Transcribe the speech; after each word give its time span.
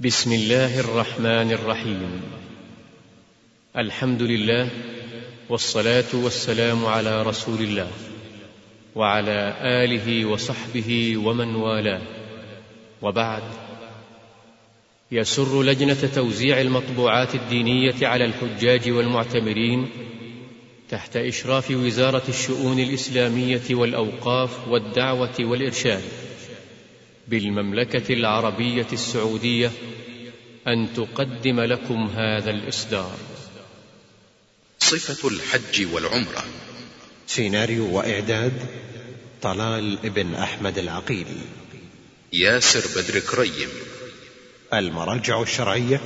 بسم 0.00 0.32
الله 0.32 0.80
الرحمن 0.80 1.52
الرحيم. 1.52 2.22
الحمد 3.76 4.22
لله 4.22 4.68
والصلاة 5.48 6.04
والسلام 6.14 6.86
على 6.86 7.22
رسول 7.22 7.58
الله 7.58 7.90
وعلى 8.94 9.54
آله 9.60 10.24
وصحبه 10.26 11.16
ومن 11.16 11.54
والاه. 11.54 12.02
وبعد 13.02 13.42
يسر 15.12 15.62
لجنة 15.62 16.08
توزيع 16.14 16.60
المطبوعات 16.60 17.34
الدينية 17.34 18.06
على 18.06 18.24
الحجاج 18.24 18.90
والمعتمرين 18.90 19.88
تحت 20.90 21.16
إشراف 21.16 21.70
وزارة 21.70 22.22
الشؤون 22.28 22.78
الإسلامية 22.78 23.66
والأوقاف 23.70 24.68
والدعوة 24.68 25.34
والإرشاد. 25.40 26.02
بالمملكة 27.28 28.14
العربية 28.14 28.86
السعودية 28.92 29.70
أن 30.66 30.88
تقدم 30.96 31.60
لكم 31.60 32.06
هذا 32.06 32.50
الإصدار. 32.50 33.16
صفة 34.78 35.28
الحج 35.28 35.86
والعمرة. 35.92 36.44
سيناريو 37.26 37.96
وإعداد 37.96 38.52
طلال 39.42 39.98
ابن 40.04 40.34
أحمد 40.34 40.78
العقيل. 40.78 41.26
ياسر 42.32 43.00
بدر 43.00 43.18
كريم. 43.20 43.68
المراجع 44.74 45.42
الشرعية. 45.42 46.00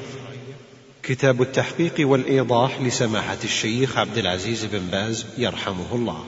كتاب 1.02 1.42
التحقيق 1.42 1.94
والإيضاح 1.98 2.80
لسماحة 2.80 3.38
الشيخ 3.44 3.98
عبد 3.98 4.18
العزيز 4.18 4.64
بن 4.64 4.78
باز 4.78 5.26
يرحمه 5.38 5.94
الله. 5.94 6.26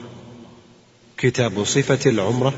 كتاب 1.17 1.63
صفة 1.63 2.09
العمرة. 2.09 2.53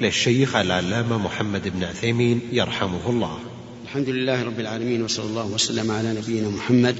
للشيخ 0.00 0.56
العلامة 0.56 1.18
محمد 1.18 1.68
بن 1.68 1.84
عثيمين 1.84 2.40
يرحمه 2.52 3.10
الله. 3.10 3.38
الحمد 3.84 4.08
لله 4.08 4.42
رب 4.42 4.60
العالمين 4.60 5.02
وصلى 5.02 5.26
الله 5.26 5.46
وسلم 5.46 5.90
على 5.90 6.12
نبينا 6.12 6.48
محمد 6.48 6.96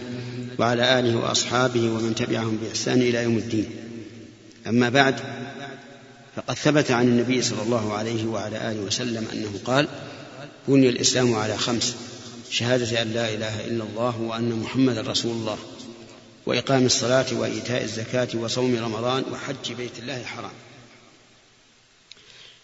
وعلى 0.59 0.98
آله 0.98 1.17
وأصحابه 1.17 1.81
ومن 1.81 2.14
تبعهم 2.14 2.59
بإحسان 2.62 3.00
إلى 3.00 3.22
يوم 3.22 3.37
الدين. 3.37 3.70
أما 4.67 4.89
بعد 4.89 5.14
فقد 6.37 6.55
ثبت 6.55 6.91
عن 6.91 7.09
النبي 7.09 7.42
صلى 7.42 7.62
الله 7.62 7.92
عليه 7.92 8.27
وعلى 8.27 8.70
آله 8.70 8.81
وسلم 8.81 9.27
أنه 9.33 9.50
قال 9.65 9.89
بني 10.69 10.89
الإسلام 10.89 11.34
على 11.34 11.56
خمس 11.56 11.97
شهادة 12.50 13.03
أن 13.03 13.09
لا 13.09 13.34
إله 13.34 13.67
إلا 13.67 13.84
الله 13.84 14.20
وأن 14.20 14.61
محمدا 14.62 15.00
رسول 15.00 15.33
الله 15.33 15.59
وإقام 16.47 16.87
الصلاة 16.87 17.27
وإيتاء 17.33 17.83
الزكاة 17.83 18.28
وصوم 18.34 18.77
رمضان 18.77 19.22
وحج 19.33 19.72
بيت 19.72 19.98
الله 19.98 20.20
الحرام. 20.20 20.50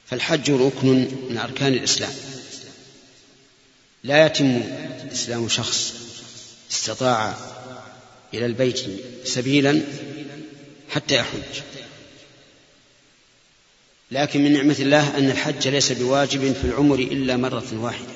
فالحج 0.07 0.51
ركن 0.51 1.09
من 1.31 1.39
أركان 1.39 1.73
الإسلام. 1.73 2.13
لا 4.05 4.27
يتم 4.27 4.63
إسلام 5.13 5.49
شخص 5.49 5.95
استطاع 6.73 7.37
إلى 8.35 8.47
البيت 8.47 8.81
سبيلا 9.25 9.83
حتى 10.91 11.15
يحج. 11.15 11.63
لكن 14.11 14.45
من 14.45 14.53
نعمة 14.53 14.77
الله 14.79 15.19
أن 15.19 15.31
الحج 15.31 15.69
ليس 15.69 15.93
بواجب 15.93 16.53
في 16.53 16.65
العمر 16.65 16.99
إلا 16.99 17.37
مرة 17.37 17.67
واحدة 17.73 18.15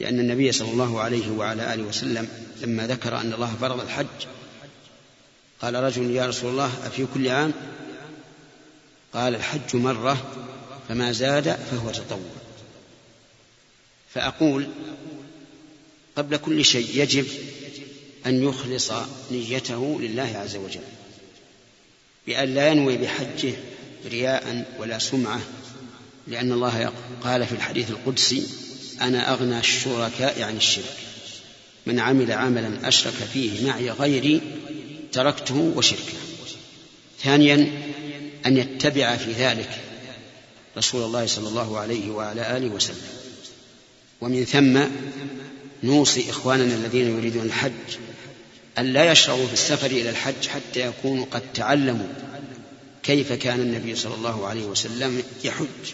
لأن 0.00 0.20
النبي 0.20 0.52
صلى 0.52 0.70
الله 0.70 1.00
عليه 1.00 1.30
وعلى 1.30 1.74
آله 1.74 1.82
وسلم 1.82 2.28
لما 2.60 2.86
ذكر 2.86 3.16
أن 3.20 3.32
الله 3.32 3.54
فرض 3.60 3.80
الحج 3.80 4.06
قال 5.62 5.74
رجل 5.74 6.10
يا 6.10 6.26
رسول 6.26 6.50
الله 6.50 6.70
أفي 6.86 7.06
كل 7.14 7.28
عام؟ 7.28 7.52
قال 9.14 9.34
الحج 9.34 9.76
مرة 9.76 10.30
فما 10.88 11.12
زاد 11.12 11.56
فهو 11.70 11.90
تطوع. 11.90 12.44
فأقول 14.14 14.68
قبل 16.16 16.36
كل 16.36 16.64
شيء 16.64 16.88
يجب 16.94 17.26
أن 18.26 18.42
يخلص 18.42 18.92
نيته 19.30 20.00
لله 20.00 20.36
عز 20.36 20.56
وجل 20.56 20.80
بأن 22.26 22.54
لا 22.54 22.68
ينوي 22.68 22.96
بحجه 22.96 23.54
رياء 24.06 24.74
ولا 24.78 24.98
سمعة 24.98 25.40
لأن 26.26 26.52
الله 26.52 26.92
قال 27.24 27.46
في 27.46 27.52
الحديث 27.52 27.90
القدسي 27.90 28.46
أنا 29.00 29.32
أغنى 29.32 29.58
الشركاء 29.58 30.42
عن 30.42 30.56
الشرك 30.56 30.96
من 31.86 32.00
عمل 32.00 32.32
عملا 32.32 32.88
أشرك 32.88 33.14
فيه 33.32 33.66
معي 33.66 33.90
غيري 33.90 34.40
تركته 35.12 35.72
وشركه. 35.76 36.18
ثانيا 37.22 37.72
أن 38.46 38.56
يتبع 38.56 39.16
في 39.16 39.32
ذلك 39.32 39.80
رسول 40.78 41.02
الله 41.02 41.26
صلى 41.26 41.48
الله 41.48 41.78
عليه 41.78 42.10
وعلى 42.10 42.56
آله 42.56 42.68
وسلم. 42.68 43.08
ومن 44.20 44.44
ثم 44.44 44.80
نوصي 45.82 46.30
إخواننا 46.30 46.74
الذين 46.74 47.18
يريدون 47.18 47.46
الحج 47.46 47.72
أن 48.78 48.92
لا 48.92 49.12
يشرعوا 49.12 49.46
في 49.46 49.52
السفر 49.52 49.86
إلى 49.86 50.10
الحج 50.10 50.48
حتى 50.48 50.80
يكونوا 50.80 51.26
قد 51.30 51.42
تعلموا 51.54 52.08
كيف 53.02 53.32
كان 53.32 53.60
النبي 53.60 53.96
صلى 53.96 54.14
الله 54.14 54.46
عليه 54.46 54.64
وسلم 54.64 55.22
يحج 55.44 55.92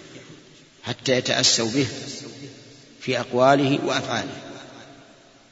حتى 0.82 1.12
يتأسوا 1.12 1.70
به 1.70 1.86
في 3.00 3.20
أقواله 3.20 3.78
وأفعاله 3.84 4.36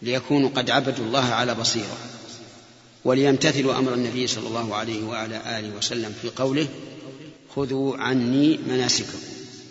ليكونوا 0.02 0.50
قد 0.50 0.70
عبدوا 0.70 1.04
الله 1.04 1.24
على 1.24 1.54
بصيرة 1.54 1.96
وليمتثلوا 3.04 3.78
أمر 3.78 3.94
النبي 3.94 4.26
صلى 4.26 4.48
الله 4.48 4.74
عليه 4.74 5.04
وعلى 5.04 5.58
آله 5.58 5.76
وسلم 5.76 6.14
في 6.22 6.30
قوله 6.30 6.68
خذوا 7.58 7.96
عني 7.96 8.58
مناسككم. 8.68 9.18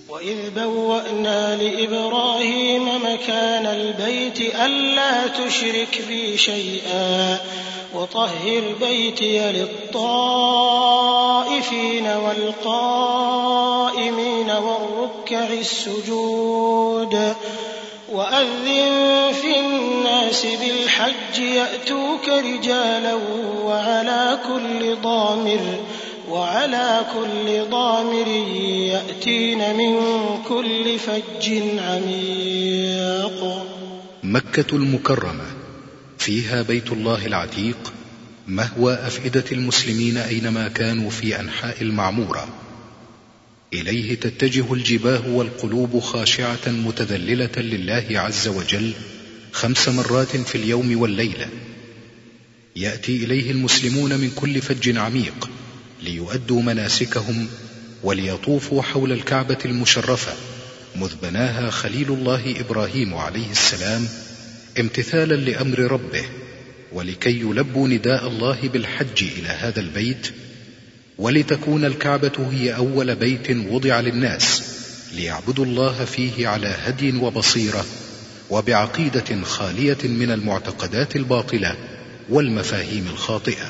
وإذ 0.10 0.50
بوأنا 0.56 1.56
لإبراهيم 1.56 2.88
مكان 2.96 3.66
البيت 3.66 4.56
ألا 4.56 5.28
تشرك 5.28 6.04
بي 6.08 6.38
شيئا 6.38 7.40
وطهر 7.96 8.64
بيتي 8.82 9.52
للطائفين 9.52 10.08
والقائمين 12.08 13.30
والركع 14.50 15.54
السجود 15.54 17.36
وأذن 18.12 19.34
في 19.42 19.60
الناس 19.60 20.46
بالحج 20.46 21.40
يأتوك 21.40 22.30
رجالا 22.30 23.20
وعلى 23.66 24.40
كل 24.48 24.96
ضامر 24.96 25.60
وعلى 26.30 27.06
كل 27.14 27.70
ضامر 27.70 28.28
يأتين 28.68 29.76
من 29.76 29.98
كل 30.48 31.00
فج 31.00 31.54
عميق. 31.80 33.64
مكة 34.24 34.76
المكرمة 34.76 35.46
فيها 36.18 36.62
بيت 36.62 36.92
الله 36.92 37.26
العتيق 37.26 37.94
مهوى 38.48 38.94
أفئدة 38.94 39.44
المسلمين 39.52 40.18
أينما 40.18 40.68
كانوا 40.68 41.10
في 41.10 41.40
أنحاء 41.40 41.82
المعمورة. 41.82 42.48
إليه 43.74 44.16
تتجه 44.16 44.74
الجباه 44.74 45.22
والقلوب 45.30 46.00
خاشعة 46.00 46.68
متذللة 46.68 47.58
لله 47.58 48.06
عز 48.12 48.48
وجل 48.48 48.94
خمس 49.52 49.90
مرات 49.90 50.38
في 50.38 50.56
اليوم 50.56 51.02
والليلة. 51.02 51.48
يأتي 52.76 53.24
إليه 53.24 53.52
المسلمون 53.52 54.18
من 54.18 54.32
كل 54.36 54.62
فج 54.62 54.98
عميق 54.98 55.50
ليؤدوا 56.04 56.62
مناسكهم 56.62 57.48
وليطوفوا 58.04 58.82
حول 58.82 59.12
الكعبة 59.12 59.58
المشرفة 59.66 60.34
مذ 60.96 61.16
بناها 61.22 61.70
خليل 61.70 62.12
الله 62.12 62.56
إبراهيم 62.60 63.14
عليه 63.14 63.52
السلام 63.52 64.08
امتثالا 64.80 65.36
لأمر 65.36 65.80
ربه 65.80 66.26
ولكي 66.94 67.40
يلبوا 67.40 67.88
نداء 67.88 68.28
الله 68.28 68.58
بالحج 68.74 69.24
إلى 69.38 69.48
هذا 69.48 69.80
البيت 69.80 70.28
ولتكون 71.18 71.86
الكعبة 71.86 72.50
هي 72.52 72.76
أول 72.76 73.16
بيت 73.16 73.50
وضع 73.52 74.00
للناس 74.00 74.64
ليعبدوا 75.16 75.66
الله 75.66 76.06
فيه 76.06 76.48
على 76.48 76.68
هدي 76.68 77.18
وبصيرة 77.18 77.86
وبعقيدة 78.50 79.44
خالية 79.44 79.98
من 80.04 80.32
المعتقدات 80.32 81.16
الباطلة 81.16 81.76
والمفاهيم 82.30 83.08
الخاطئة. 83.08 83.70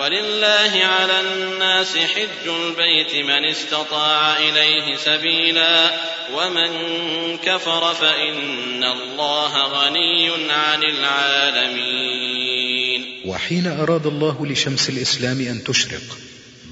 ولله 0.00 0.72
على 0.84 1.20
الناس 1.20 1.96
حج 1.96 2.48
البيت 2.48 3.14
من 3.24 3.44
استطاع 3.44 4.38
إليه 4.38 4.96
سبيلا 4.96 5.90
ومن 6.34 6.70
كفر 7.36 7.94
فإن 7.94 8.84
الله 8.84 9.66
غني 9.66 10.30
عن 10.50 10.82
العالمين. 10.82 12.40
وحين 13.26 13.66
أراد 13.66 14.06
الله 14.06 14.46
لشمس 14.46 14.88
الإسلام 14.88 15.40
أن 15.40 15.64
تشرق 15.64 16.18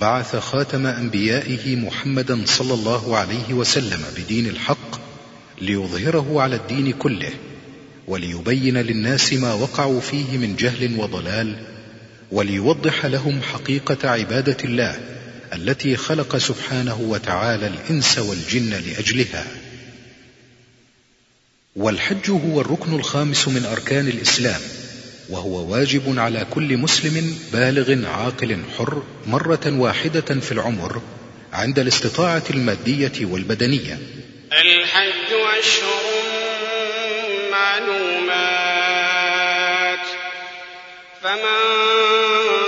بعث 0.01 0.37
خاتم 0.37 0.87
أنبيائه 0.87 1.77
محمدا 1.77 2.43
صلى 2.47 2.75
الله 2.75 3.17
عليه 3.17 3.53
وسلم 3.55 4.05
بدين 4.17 4.47
الحق 4.47 5.01
ليظهره 5.61 6.43
على 6.43 6.57
الدين 6.57 6.93
كله 6.93 7.33
وليبين 8.07 8.77
للناس 8.79 9.33
ما 9.33 9.55
وقعوا 9.55 10.01
فيه 10.01 10.39
من 10.39 10.57
جهل 10.57 11.01
وضلال 11.01 11.78
وليوضح 12.33 13.07
لهم 13.07 13.43
حقيقة 13.43 14.11
عبادة 14.11 14.57
الله 14.65 15.01
التي 15.53 15.97
خلق 15.97 16.37
سبحانه 16.37 17.01
وتعالى 17.01 17.67
الإنس 17.67 18.19
والجن 18.19 18.71
لأجلها. 18.71 19.47
والحج 21.77 22.31
هو 22.31 22.61
الركن 22.61 22.95
الخامس 22.95 23.49
من 23.49 23.65
أركان 23.65 24.09
الإسلام 24.09 24.61
وهو 25.29 25.73
واجب 25.73 26.19
على 26.19 26.47
كل 26.51 26.77
مسلم 26.77 27.39
بالغ 27.53 28.07
عاقل 28.09 28.59
حر 28.79 29.03
مرة 29.27 29.61
واحدة 29.67 30.41
في 30.41 30.53
العمر 30.53 31.03
عند 31.53 31.79
الاستطاعة 31.79 32.43
المادية 32.51 33.13
والبدنية. 33.21 33.99
الحج 34.53 35.33
أشهر 35.59 36.03
معلومات 37.51 38.79
فمن 41.23 42.18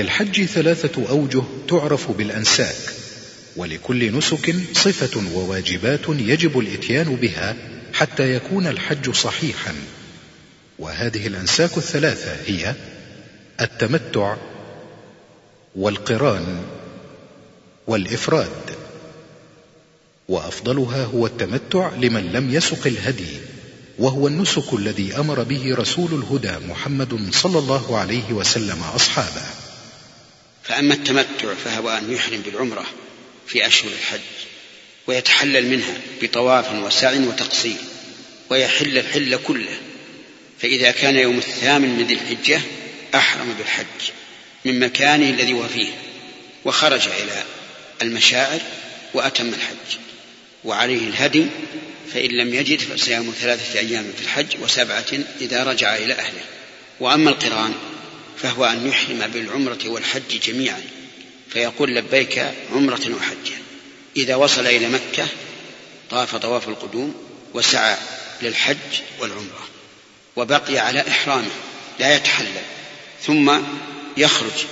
للحج 0.00 0.44
ثلاثة 0.44 1.08
أوجه 1.08 1.42
تعرف 1.68 2.10
بالأنساك 2.10 2.76
ولكل 3.56 4.16
نسك 4.16 4.54
صفة 4.72 5.22
وواجبات 5.34 6.00
يجب 6.08 6.58
الإتيان 6.58 7.16
بها 7.16 7.56
حتى 7.92 8.34
يكون 8.34 8.66
الحج 8.66 9.10
صحيحا. 9.10 9.74
وهذه 10.78 11.26
الأنساك 11.26 11.76
الثلاثة 11.76 12.36
هي 12.46 12.74
التمتع 13.60 14.36
والقران 15.76 16.62
والإفراد. 17.86 18.70
وأفضلها 20.28 21.04
هو 21.04 21.26
التمتع 21.26 21.90
لمن 21.94 22.32
لم 22.32 22.54
يسق 22.54 22.86
الهدي 22.86 23.36
وهو 23.98 24.28
النسك 24.28 24.74
الذي 24.74 25.16
أمر 25.16 25.42
به 25.42 25.74
رسول 25.74 26.14
الهدى 26.14 26.66
محمد 26.68 27.32
صلى 27.32 27.58
الله 27.58 27.98
عليه 27.98 28.32
وسلم 28.32 28.82
أصحابه. 28.94 29.59
فأما 30.70 30.94
التمتع 30.94 31.54
فهو 31.64 31.90
أن 31.90 32.12
يحرم 32.12 32.40
بالعمرة 32.40 32.86
في 33.46 33.66
أشهر 33.66 33.90
الحج 33.90 34.20
ويتحلل 35.06 35.66
منها 35.66 35.94
بطواف 36.22 36.72
وسعي 36.72 37.18
وتقصير 37.18 37.76
ويحل 38.50 38.98
الحل 38.98 39.36
كله. 39.36 39.78
فإذا 40.60 40.90
كان 40.90 41.16
يوم 41.16 41.38
الثامن 41.38 41.88
من 41.88 42.06
ذي 42.06 42.14
الحجة 42.14 42.60
أحرم 43.14 43.54
بالحج 43.58 44.10
من 44.64 44.80
مكانه 44.80 45.30
الذي 45.30 45.52
هو 45.52 45.68
فيه 45.68 45.88
وخرج 46.64 47.08
إلى 47.08 47.42
المشاعر 48.02 48.60
وأتم 49.14 49.48
الحج. 49.48 49.98
وعليه 50.64 51.08
الهدي 51.08 51.46
فإن 52.14 52.30
لم 52.30 52.54
يجد 52.54 52.80
فصيام 52.80 53.32
ثلاثة 53.40 53.78
أيام 53.78 54.12
في 54.16 54.22
الحج 54.24 54.60
وسبعة 54.62 55.06
إذا 55.40 55.64
رجع 55.64 55.96
إلى 55.96 56.14
أهله. 56.14 56.42
وأما 57.00 57.30
القران 57.30 57.74
فهو 58.42 58.64
أن 58.64 58.88
يحرم 58.88 59.26
بالعمرة 59.26 59.88
والحج 59.88 60.40
جميعا. 60.46 60.82
فيقول 61.50 61.94
لبيك 61.94 62.46
عمرة 62.72 63.10
وحجة 63.16 63.56
إذا 64.16 64.34
وصل 64.34 64.66
إلى 64.66 64.88
مكة 64.88 65.26
طاف 66.10 66.36
طواف 66.36 66.68
القدوم 66.68 67.14
وسعى 67.54 67.96
للحج 68.42 68.76
والعمرة 69.20 69.68
وبقي 70.36 70.78
على 70.78 71.08
إحرامه 71.08 71.50
لا 71.98 72.16
يتحلل 72.16 72.62
ثم 73.22 73.58
يخرج 74.16 74.64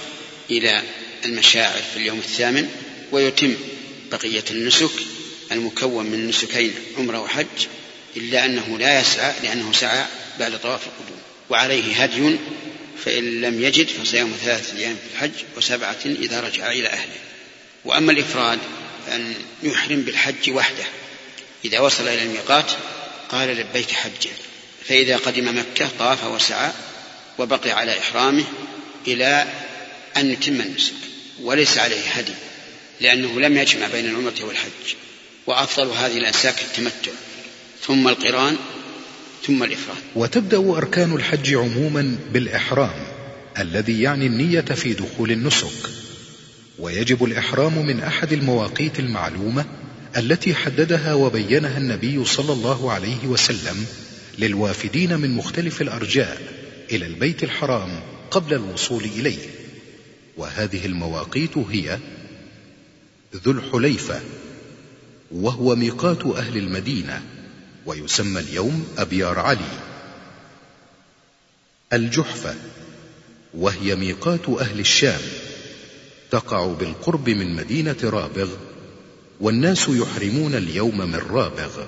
إلى 0.50 0.82
المشاعر 1.24 1.82
في 1.92 1.96
اليوم 1.96 2.18
الثامن 2.18 2.68
ويتم 3.12 3.54
بقية 4.12 4.44
النسك 4.50 4.90
المكون 5.52 6.06
من 6.06 6.28
نسكين 6.28 6.74
عمرة 6.98 7.20
وحج 7.20 7.66
إلا 8.16 8.44
أنه 8.44 8.78
لا 8.78 9.00
يسعى 9.00 9.32
لأنه 9.42 9.72
سعى 9.72 10.04
بعد 10.40 10.60
طواف 10.60 10.80
القدوم. 10.86 11.18
وعليه 11.50 12.02
هدي 12.02 12.36
فإن 13.04 13.40
لم 13.40 13.62
يجد 13.62 13.88
فصيام 13.88 14.32
ثلاثة 14.44 14.78
أيام 14.78 14.96
في 14.96 15.14
الحج 15.14 15.44
وسبعة 15.56 15.98
إذا 16.06 16.40
رجع 16.40 16.72
إلى 16.72 16.88
أهله. 16.88 17.18
وأما 17.84 18.12
الإفراد 18.12 18.58
فأن 19.06 19.34
يحرم 19.62 20.00
بالحج 20.02 20.50
وحده. 20.50 20.84
إذا 21.64 21.80
وصل 21.80 22.08
إلى 22.08 22.22
الميقات 22.22 22.70
قال 23.28 23.48
لبيك 23.48 23.90
حجا 23.90 24.30
فإذا 24.88 25.16
قدم 25.16 25.58
مكة 25.58 25.88
طاف 25.98 26.24
وسعى 26.24 26.70
وبقي 27.38 27.70
على 27.70 27.98
إحرامه 27.98 28.44
إلى 29.06 29.46
أن 30.16 30.30
يتم 30.30 30.60
النسك. 30.60 30.94
وليس 31.40 31.78
عليه 31.78 32.10
هدي 32.10 32.34
لأنه 33.00 33.40
لم 33.40 33.58
يجمع 33.58 33.86
بين 33.86 34.06
العمرة 34.06 34.36
والحج. 34.42 34.94
وأفضل 35.46 35.90
هذه 35.90 36.18
الأنساك 36.18 36.62
التمتع. 36.62 37.12
ثم 37.86 38.08
القران 38.08 38.56
ثم 39.46 39.62
الإفراد 39.62 39.96
وتبدأ 40.16 40.58
أركان 40.58 41.12
الحج 41.12 41.54
عموما 41.54 42.16
بالإحرام 42.32 43.18
الذي 43.58 44.02
يعني 44.02 44.26
النية 44.26 44.60
في 44.60 44.92
دخول 44.92 45.30
النسك. 45.30 45.90
ويجب 46.78 47.24
الإحرام 47.24 47.86
من 47.86 48.00
أحد 48.00 48.32
المواقيت 48.32 49.00
المعلومة 49.00 49.64
التي 50.16 50.54
حددها 50.54 51.14
وبينها 51.14 51.78
النبي 51.78 52.24
صلى 52.24 52.52
الله 52.52 52.92
عليه 52.92 53.26
وسلم 53.26 53.86
للوافدين 54.38 55.20
من 55.20 55.34
مختلف 55.34 55.82
الأرجاء 55.82 56.42
إلى 56.90 57.06
البيت 57.06 57.44
الحرام 57.44 58.00
قبل 58.30 58.54
الوصول 58.54 59.04
إليه. 59.04 59.46
وهذه 60.36 60.86
المواقيت 60.86 61.58
هي 61.58 61.98
ذو 63.34 63.52
الحليفة 63.52 64.20
وهو 65.30 65.76
ميقات 65.76 66.26
أهل 66.26 66.56
المدينة. 66.56 67.22
ويسمى 67.88 68.40
اليوم 68.40 68.86
أبيار 68.98 69.38
علي. 69.38 69.78
الجحفة 71.92 72.54
وهي 73.54 73.94
ميقات 73.96 74.48
أهل 74.48 74.80
الشام 74.80 75.20
تقع 76.30 76.66
بالقرب 76.66 77.30
من 77.30 77.54
مدينة 77.54 77.96
رابغ 78.04 78.50
والناس 79.40 79.88
يحرمون 79.88 80.54
اليوم 80.54 80.98
من 80.98 81.14
رابغ. 81.14 81.84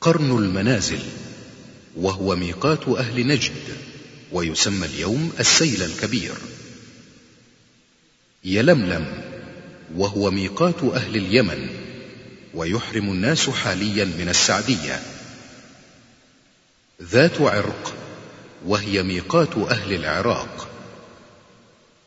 قرن 0.00 0.38
المنازل 0.38 1.02
وهو 1.96 2.36
ميقات 2.36 2.88
أهل 2.88 3.26
نجد 3.26 3.76
ويسمى 4.32 4.86
اليوم 4.86 5.32
السيل 5.40 5.82
الكبير. 5.82 6.34
يلملم 8.44 9.22
وهو 9.96 10.30
ميقات 10.30 10.82
أهل 10.82 11.16
اليمن 11.16 11.68
ويحرم 12.56 13.12
الناس 13.12 13.50
حاليا 13.50 14.04
من 14.04 14.28
السعدية. 14.28 15.00
ذات 17.02 17.40
عرق 17.40 17.94
وهي 18.66 19.02
ميقات 19.02 19.58
أهل 19.58 19.92
العراق. 19.92 20.68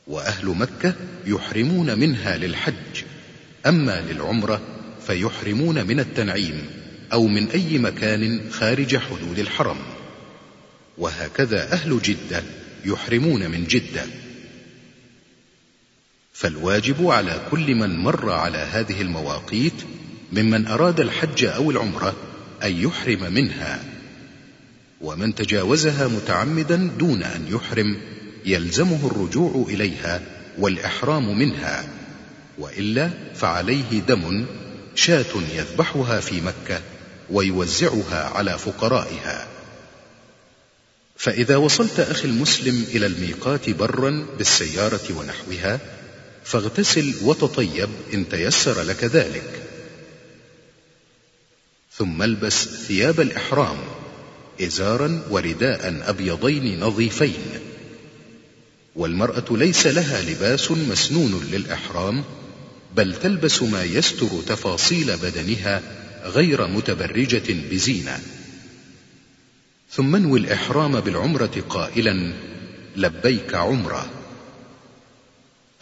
وأهل 0.08 0.48
مكة 0.48 0.94
يحرمون 1.25 2.00
منها 2.00 2.38
للحج 2.38 3.03
أما 3.65 4.01
للعمرة 4.01 4.62
فيحرمون 5.08 5.88
من 5.88 6.00
التنعيم 6.00 6.70
أو 7.13 7.27
من 7.27 7.50
أي 7.50 7.77
مكان 7.77 8.51
خارج 8.51 8.98
حدود 8.98 9.39
الحرم. 9.39 9.77
وهكذا 10.98 11.74
أهل 11.74 12.01
جدة 12.01 12.44
يحرمون 12.86 13.51
من 13.51 13.63
جدة. 13.63 14.06
فالواجب 16.34 17.08
على 17.08 17.41
كل 17.51 17.75
من 17.75 18.00
مر 18.00 18.32
على 18.32 18.58
هذه 18.58 19.01
المواقيت 19.01 19.74
ممن 20.31 20.67
أراد 20.67 21.00
الحج 21.00 21.45
أو 21.45 21.71
العمرة 21.71 22.15
أن 22.63 22.71
يحرم 22.83 23.33
منها. 23.33 23.83
ومن 25.01 25.36
تجاوزها 25.36 26.07
متعمدا 26.07 26.91
دون 27.00 27.24
أن 27.24 27.48
يحرم 27.48 27.98
يلزمه 28.45 29.07
الرجوع 29.07 29.65
إليها 29.69 30.21
والإحرام 30.57 31.39
منها. 31.39 31.86
وإلا 32.57 33.09
فعليه 33.36 34.00
دم 34.07 34.45
شاة 34.95 35.33
يذبحها 35.55 36.19
في 36.19 36.41
مكة 36.41 36.81
ويوزعها 37.29 38.24
على 38.24 38.57
فقرائها. 38.57 39.48
فإذا 41.17 41.57
وصلت 41.57 42.00
أخي 42.00 42.27
المسلم 42.27 42.86
إلى 42.91 43.05
الميقات 43.05 43.69
برا 43.69 44.25
بالسيارة 44.38 45.01
ونحوها 45.15 45.79
فاغتسل 46.43 47.13
وتطيب 47.24 47.89
إن 48.13 48.29
تيسر 48.29 48.81
لك 48.81 49.03
ذلك. 49.03 49.69
ثم 52.00 52.24
البس 52.24 52.68
ثياب 52.68 53.20
الإحرام 53.20 53.77
إزارا 54.62 55.24
ورداء 55.29 56.10
أبيضين 56.10 56.79
نظيفين. 56.79 57.44
والمرأة 58.96 59.46
ليس 59.51 59.88
لها 59.88 60.22
لباس 60.22 60.72
مسنون 60.72 61.44
للإحرام 61.51 62.24
بل 62.96 63.15
تلبس 63.15 63.63
ما 63.63 63.84
يستر 63.84 64.27
تفاصيل 64.48 65.18
بدنها 65.18 65.82
غير 66.25 66.68
متبرجة 66.68 67.53
بزينة. 67.72 68.20
ثم 69.91 70.15
انوي 70.15 70.39
الإحرام 70.39 71.00
بالعمرة 71.00 71.63
قائلا 71.70 72.34
لبيك 72.96 73.53
عمرة. 73.53 74.10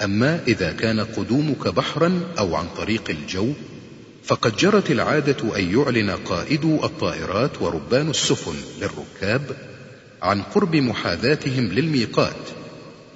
أما 0.02 0.44
إذا 0.48 0.72
كان 0.72 1.00
قدومك 1.00 1.68
بحرا 1.68 2.34
أو 2.40 2.56
عن 2.56 2.68
طريق 2.78 3.10
الجو 3.10 3.54
فقد 4.28 4.58
جرت 4.58 4.92
العادة 4.92 5.58
أن 5.58 5.80
يعلن 5.80 6.12
قائدو 6.12 6.86
الطائرات 6.86 7.62
وربان 7.62 8.10
السفن 8.10 8.56
للركاب 8.82 9.58
عن 10.22 10.42
قرب 10.42 10.76
محاذاتهم 10.76 11.72
للميقات 11.72 12.50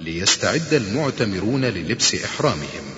ليستعد 0.00 0.74
المعتمرون 0.74 1.64
للبس 1.64 2.14
إحرامهم. 2.14 2.94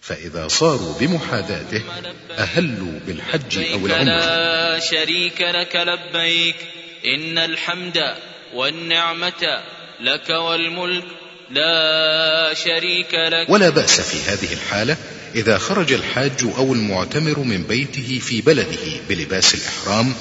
فإذا 0.00 0.48
صاروا 0.48 0.98
بمحاذاته 1.00 1.82
أهلوا 2.30 3.00
بالحج 3.06 3.58
أو 3.58 3.86
العمرة. 3.86 4.02
لا 4.04 4.78
شريك 4.78 5.40
لك 5.40 5.76
لبيك 5.76 6.56
إن 7.04 7.38
الحمد 7.38 8.14
والنعمة 8.54 9.62
لك 10.00 10.30
والملك 10.30 11.04
لا 11.50 12.54
شريك 12.54 13.14
لك. 13.14 13.50
ولا 13.50 13.70
بأس 13.70 14.00
في 14.00 14.30
هذه 14.30 14.52
الحالة 14.52 14.96
إذا 15.36 15.58
خرج 15.58 15.92
الحاج 15.92 16.44
أو 16.56 16.74
المعتمر 16.74 17.38
من 17.38 17.62
بيته 17.62 18.18
في 18.18 18.40
بلده 18.40 19.00
بلباس 19.08 19.54
الإحرام 19.54 20.14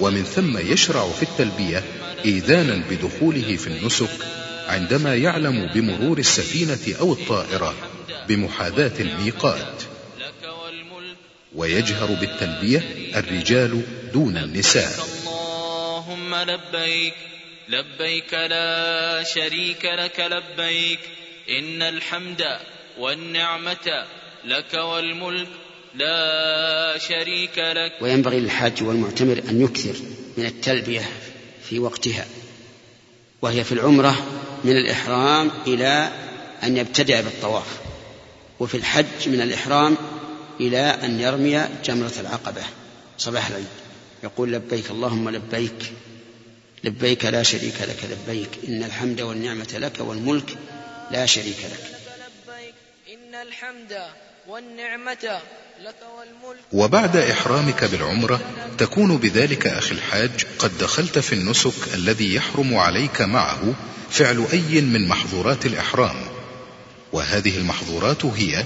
ومن 0.00 0.24
ثم 0.24 0.58
يشرع 0.58 1.10
في 1.10 1.22
التلبية 1.22 1.84
إيذانا 2.24 2.82
بدخوله 2.90 3.56
في 3.56 3.66
النسك 3.66 4.10
عندما 4.68 5.16
يعلم 5.16 5.70
بمرور 5.74 6.18
السفينة 6.18 6.98
أو 7.00 7.12
الطائرة 7.12 7.74
بمحاذاة 8.28 9.00
الميقات. 9.00 9.82
ويجهر 11.54 12.06
بالتلبية 12.06 12.84
الرجال 13.16 13.82
دون 14.12 14.36
النساء. 14.36 15.06
اللهم 15.26 16.34
لبيك 16.34 17.14
لبيك 17.68 18.34
لا 18.34 19.22
شريك 19.22 19.84
لك 19.84 20.20
لبيك 20.20 21.00
إن 21.50 21.82
الحمد 21.82 22.42
والنعمة 22.98 24.06
لك 24.46 24.74
والملك 24.74 25.48
لا 25.94 26.98
شريك 26.98 27.58
لك. 27.58 27.92
وينبغي 28.00 28.40
للحاج 28.40 28.82
والمعتمر 28.82 29.42
أن 29.48 29.60
يكثر 29.60 29.94
من 30.36 30.46
التلبية 30.46 31.08
في 31.68 31.78
وقتها 31.78 32.26
وهي 33.42 33.64
في 33.64 33.72
العمرة 33.72 34.26
من 34.64 34.76
الإحرام 34.76 35.50
إلى 35.66 36.12
أن 36.62 36.76
يبتدأ 36.76 37.20
بالطواف 37.20 37.66
وفي 38.60 38.76
الحج 38.76 39.28
من 39.28 39.40
الإحرام 39.40 39.96
إلى 40.60 40.80
أن 40.80 41.20
يرمي 41.20 41.68
جمرة 41.84 42.12
العقبة 42.20 42.62
صباح 43.18 43.46
العيد. 43.48 43.66
يقول 44.24 44.52
لبيك 44.52 44.90
اللهم 44.90 45.30
لبيك 45.30 45.92
لبيك 46.84 47.24
لا 47.24 47.42
شريك 47.42 47.82
لك 47.82 47.98
لبيك 48.10 48.50
إن 48.68 48.82
الحمد 48.82 49.20
والنعمة 49.20 49.74
لك 49.74 50.00
والملك 50.00 50.56
لا 51.10 51.26
شريك 51.26 51.58
لك. 51.58 51.90
لبيك 52.48 52.74
إن 53.12 53.34
الحمد 53.34 53.98
والنعمة 54.48 55.40
لك 55.84 55.96
والملك. 56.18 56.64
وبعد 56.72 57.16
إحرامك 57.16 57.84
بالعمرة 57.84 58.40
تكون 58.78 59.16
بذلك 59.16 59.66
أخي 59.66 59.94
الحاج 59.94 60.30
قد 60.58 60.78
دخلت 60.78 61.18
في 61.18 61.32
النسك 61.32 61.94
الذي 61.94 62.34
يحرم 62.34 62.76
عليك 62.76 63.22
معه 63.22 63.74
فعل 64.10 64.46
أي 64.52 64.80
من 64.80 65.08
محظورات 65.08 65.66
الإحرام. 65.66 66.16
وهذه 67.12 67.58
المحظورات 67.58 68.24
هي 68.24 68.64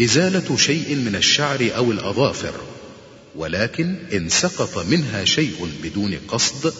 إزالة 0.00 0.56
شيء 0.56 0.94
من 0.94 1.16
الشعر 1.16 1.70
أو 1.76 1.92
الأظافر 1.92 2.54
ولكن 3.36 3.96
إن 4.12 4.28
سقط 4.28 4.78
منها 4.86 5.24
شيء 5.24 5.70
بدون 5.82 6.18
قصد 6.28 6.74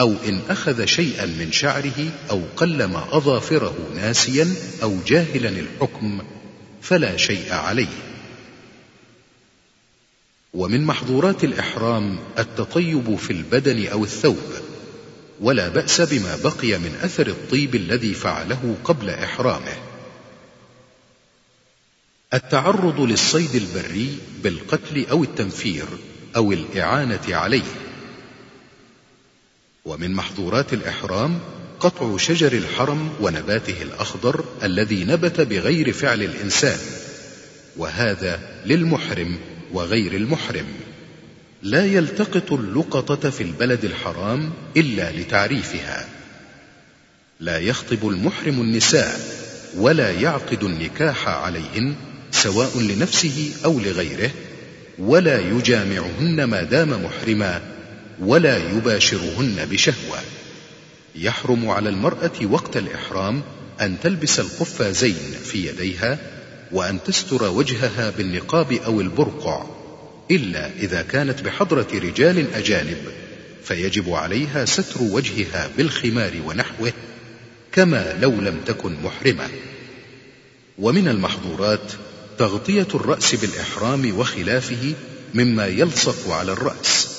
أو 0.00 0.14
إن 0.28 0.40
أخذ 0.50 0.84
شيئا 0.84 1.26
من 1.26 1.52
شعره 1.52 2.10
أو 2.30 2.42
قلم 2.56 2.96
أظافره 2.96 3.74
ناسيا 3.94 4.54
أو 4.82 4.96
جاهلا 5.06 5.48
الحكم 5.48 6.20
فلا 6.82 7.16
شيء 7.16 7.52
عليه. 7.52 8.08
ومن 10.54 10.84
محظورات 10.84 11.44
الإحرام 11.44 12.18
التطيب 12.38 13.16
في 13.16 13.32
البدن 13.32 13.86
أو 13.86 14.04
الثوب 14.04 14.52
ولا 15.40 15.68
بأس 15.68 16.00
بما 16.00 16.36
بقي 16.36 16.78
من 16.78 16.98
أثر 17.02 17.26
الطيب 17.26 17.74
الذي 17.74 18.14
فعله 18.14 18.76
قبل 18.84 19.10
إحرامه. 19.10 19.76
التعرض 22.34 23.00
للصيد 23.00 23.54
البري 23.54 24.18
بالقتل 24.42 25.06
أو 25.10 25.24
التنفير 25.24 25.86
أو 26.36 26.52
الإعانة 26.52 27.36
عليه. 27.36 27.74
ومن 29.84 30.14
محظورات 30.14 30.72
الإحرام 30.72 31.40
قطع 31.80 32.16
شجر 32.16 32.52
الحرم 32.52 33.10
ونباته 33.20 33.82
الأخضر 33.82 34.44
الذي 34.62 35.04
نبت 35.04 35.40
بغير 35.40 35.92
فعل 35.92 36.22
الإنسان 36.22 36.78
وهذا 37.76 38.40
للمحرم 38.66 39.38
وغير 39.72 40.14
المحرم. 40.14 40.66
لا 41.62 41.84
يلتقط 41.84 42.52
اللقطة 42.52 43.30
في 43.30 43.42
البلد 43.42 43.84
الحرام 43.84 44.52
إلا 44.76 45.12
لتعريفها. 45.12 46.08
لا 47.40 47.58
يخطب 47.58 48.08
المحرم 48.08 48.60
النساء 48.60 49.20
ولا 49.76 50.10
يعقد 50.10 50.64
النكاح 50.64 51.28
عليهن 51.28 51.94
سواء 52.30 52.80
لنفسه 52.80 53.52
أو 53.64 53.80
لغيره 53.80 54.30
ولا 54.98 55.40
يجامعهن 55.40 56.44
ما 56.44 56.62
دام 56.62 57.04
محرما 57.04 57.62
ولا 58.20 58.56
يباشرهن 58.56 59.66
بشهوة. 59.70 60.18
يحرم 61.20 61.68
على 61.68 61.88
المرأة 61.88 62.30
وقت 62.42 62.76
الإحرام 62.76 63.42
أن 63.80 63.96
تلبس 64.02 64.40
القفازين 64.40 65.32
في 65.44 65.66
يديها 65.66 66.18
وأن 66.72 66.98
تستر 67.06 67.42
وجهها 67.44 68.10
بالنقاب 68.10 68.72
أو 68.72 69.00
البرقع 69.00 69.66
إلا 70.30 70.70
إذا 70.76 71.02
كانت 71.02 71.42
بحضرة 71.42 71.86
رجال 71.94 72.54
أجانب 72.54 72.98
فيجب 73.64 74.10
عليها 74.10 74.64
ستر 74.64 75.02
وجهها 75.02 75.70
بالخمار 75.76 76.32
ونحوه 76.46 76.92
كما 77.72 78.18
لو 78.20 78.30
لم 78.30 78.60
تكن 78.66 78.96
محرمة. 79.04 79.48
ومن 80.78 81.08
المحظورات 81.08 81.92
تغطية 82.38 82.86
الرأس 82.94 83.34
بالإحرام 83.34 84.18
وخلافه 84.18 84.94
مما 85.34 85.66
يلصق 85.66 86.30
على 86.30 86.52
الرأس. 86.52 87.17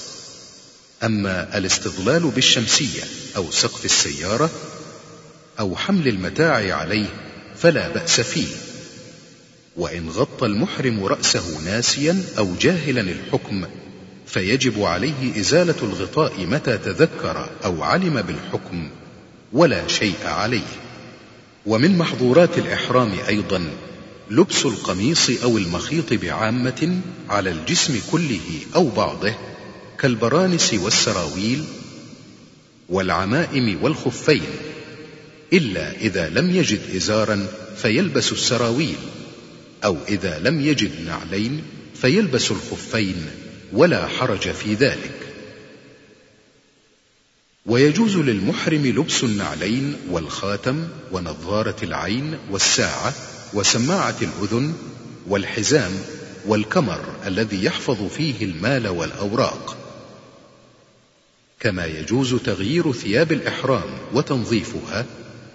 أما 1.03 1.58
الاستظلال 1.58 2.22
بالشمسية 2.22 3.03
أو 3.38 3.51
سقف 3.51 3.86
السيارة 3.86 4.50
أو 5.60 5.75
حمل 5.75 6.08
المتاع 6.08 6.75
عليه 6.75 7.08
فلا 7.58 7.89
بأس 7.89 8.22
فيه 8.22 8.48
وإن 9.77 10.10
غطى 10.10 10.46
المحرم 10.46 11.03
رأسه 11.03 11.60
ناسيا 11.65 12.24
أو 12.38 12.56
جاهلا 12.62 13.01
الحكم 13.01 13.65
فيجب 14.27 14.82
عليه 14.82 15.39
إزالة 15.39 15.75
الغطاء 15.84 16.46
متى 16.46 16.77
تذكر 16.77 17.50
أو 17.65 17.84
علم 17.84 18.22
بالحكم 18.22 18.89
ولا 19.53 19.88
شيء 19.88 20.25
عليه. 20.25 20.68
ومن 21.65 21.98
محظورات 21.98 22.58
الإحرام 22.58 23.12
أيضا 23.27 23.70
لبس 24.32 24.65
القميص 24.65 25.29
أو 25.44 25.58
المخيط 25.58 26.13
بعامة 26.13 27.00
على 27.29 27.51
الجسم 27.51 28.01
كله 28.12 28.62
أو 28.75 28.89
بعضه 28.89 29.34
كالبرانس 30.00 30.74
والسراويل 30.74 31.63
والعمائم 32.89 33.84
والخفين 33.84 34.44
إلا 35.53 35.91
إذا 35.91 36.29
لم 36.29 36.56
يجد 36.56 36.79
إزارا 36.96 37.48
فيلبس 37.77 38.32
السراويل 38.32 38.98
أو 39.84 39.98
إذا 40.08 40.39
لم 40.39 40.62
يجد 40.62 40.91
نعلين 41.06 41.63
فيلبس 42.01 42.51
الخفين 42.51 43.25
ولا 43.74 44.08
حرج 44.08 44.51
في 44.51 44.74
ذلك. 44.74 45.12
ويجوز 47.65 48.18
للمحرم 48.18 48.86
لبس 48.86 49.24
النعلين 49.24 49.96
والخاتم 50.12 50.88
ونظارة 51.12 51.75
العين 51.84 52.38
والساعة 52.51 53.13
وسماعة 53.53 54.15
الأذن 54.22 54.74
والحزام 55.27 55.91
والكمر 56.46 57.06
الذي 57.25 57.63
يحفظ 57.63 58.08
فيه 58.08 58.46
المال 58.46 58.88
والأوراق. 58.88 59.78
كما 61.60 61.86
يجوز 61.86 62.36
تغيير 62.36 62.94
ثياب 62.94 63.32
الإحرام 63.32 63.98
وتنظيفها 64.13 65.06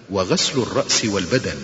وغسل 0.09 0.59
الرأس 0.61 1.05
والبدن. 1.05 1.57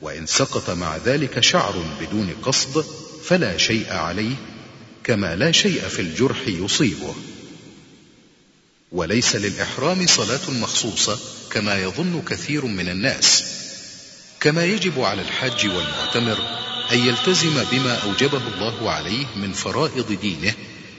وإن 0.00 0.26
سقط 0.26 0.70
مع 0.70 0.96
ذلك 0.96 1.40
شعر 1.40 1.84
بدون 2.00 2.34
قصد 2.42 2.84
فلا 3.24 3.56
شيء 3.56 3.92
عليه 3.92 4.34
كما 5.04 5.36
لا 5.36 5.52
شيء 5.52 5.80
في 5.80 6.02
الجرح 6.02 6.48
يصيبه. 6.48 7.14
وليس 8.92 9.36
للإحرام 9.36 10.06
صلاة 10.06 10.50
مخصوصة 10.50 11.18
كما 11.50 11.82
يظن 11.82 12.22
كثير 12.28 12.64
من 12.64 12.88
الناس. 12.88 13.44
كما 14.40 14.64
يجب 14.64 15.00
على 15.00 15.22
الحاج 15.22 15.66
والمعتمر 15.66 16.38
أن 16.92 16.98
يلتزم 16.98 17.64
بما 17.72 17.94
أوجبه 17.94 18.42
الله 18.54 18.90
عليه 18.90 19.26
من 19.36 19.52
فرائض 19.52 20.18
دينه 20.20 20.54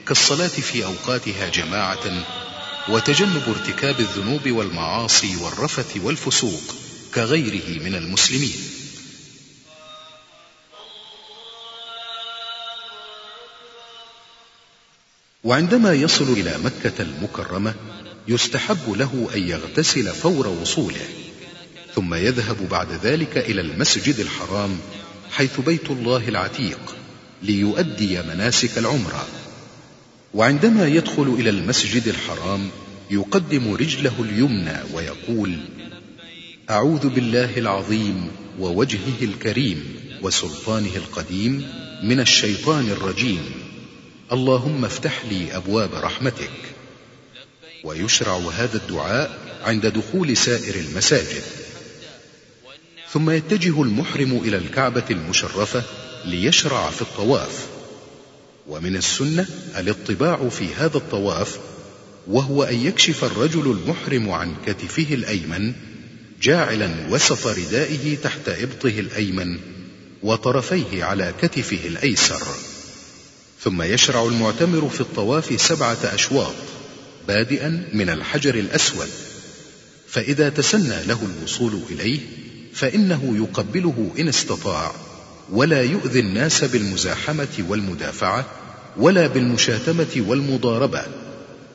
كالصلاة 0.08 0.48
في 0.48 0.84
أوقاتها 0.84 1.48
جماعة 1.48 2.24
وتجنب 2.88 3.42
ارتكاب 3.48 4.00
الذنوب 4.00 4.50
والمعاصي 4.50 5.36
والرفث 5.36 5.96
والفسوق 6.02 6.74
كغيره 7.14 7.82
من 7.82 7.94
المسلمين. 7.94 8.56
وعندما 15.44 15.92
يصل 15.92 16.32
إلى 16.32 16.58
مكة 16.58 17.02
المكرمة 17.02 17.74
يستحب 18.28 18.92
له 18.92 19.28
أن 19.34 19.48
يغتسل 19.48 20.14
فور 20.14 20.46
وصوله 20.48 21.08
ثم 21.94 22.14
يذهب 22.14 22.68
بعد 22.68 22.92
ذلك 22.92 23.38
إلى 23.38 23.60
المسجد 23.60 24.18
الحرام 24.18 24.78
حيث 25.30 25.60
بيت 25.60 25.90
الله 25.90 26.28
العتيق 26.28 26.96
ليؤدي 27.42 28.22
مناسك 28.22 28.78
العمرة. 28.78 29.43
وعندما 30.34 30.86
يدخل 30.86 31.36
إلى 31.38 31.50
المسجد 31.50 32.08
الحرام 32.08 32.68
يقدم 33.10 33.74
رجله 33.74 34.12
اليمنى 34.18 34.76
ويقول 34.92 35.58
أعوذ 36.70 37.08
بالله 37.08 37.58
العظيم 37.58 38.30
ووجهه 38.58 39.22
الكريم 39.22 39.96
وسلطانه 40.22 40.96
القديم 40.96 41.68
من 42.02 42.20
الشيطان 42.20 42.90
الرجيم. 42.90 43.42
اللهم 44.32 44.84
افتح 44.84 45.24
لي 45.24 45.56
أبواب 45.56 45.94
رحمتك. 45.94 46.50
ويشرع 47.84 48.36
هذا 48.36 48.76
الدعاء 48.76 49.38
عند 49.64 49.86
دخول 49.86 50.36
سائر 50.36 50.74
المساجد. 50.74 51.42
ثم 53.12 53.30
يتجه 53.30 53.82
المحرم 53.82 54.40
إلى 54.44 54.56
الكعبة 54.56 55.04
المشرفة 55.10 55.82
ليشرع 56.24 56.90
في 56.90 57.02
الطواف. 57.02 57.73
ومن 58.68 58.96
السنة 58.96 59.46
الاطباع 59.76 60.48
في 60.48 60.74
هذا 60.74 60.96
الطواف 60.96 61.58
وهو 62.26 62.62
أن 62.62 62.86
يكشف 62.86 63.24
الرجل 63.24 63.70
المحرم 63.70 64.30
عن 64.30 64.54
كتفه 64.66 65.14
الأيمن 65.14 65.72
جاعلا 66.42 66.90
وسط 67.10 67.46
ردائه 67.46 68.16
تحت 68.16 68.48
إبطه 68.48 69.00
الأيمن 69.00 69.58
وطرفيه 70.22 71.04
على 71.04 71.34
كتفه 71.42 71.86
الأيسر. 71.86 72.42
ثم 73.60 73.82
يشرع 73.82 74.24
المعتمر 74.24 74.88
في 74.88 75.00
الطواف 75.00 75.60
سبعة 75.60 75.98
أشواط 76.04 76.54
بادئا 77.28 77.88
من 77.92 78.10
الحجر 78.10 78.54
الأسود. 78.54 79.08
فإذا 80.08 80.48
تسنى 80.48 81.02
له 81.06 81.18
الوصول 81.22 81.80
إليه 81.90 82.20
فإنه 82.74 83.36
يقبله 83.36 84.12
إن 84.18 84.28
استطاع. 84.28 84.94
ولا 85.52 85.82
يؤذي 85.82 86.20
الناس 86.20 86.64
بالمزاحمة 86.64 87.64
والمدافعة 87.68 88.46
ولا 88.96 89.26
بالمشاتمة 89.26 90.24
والمضاربة 90.28 91.02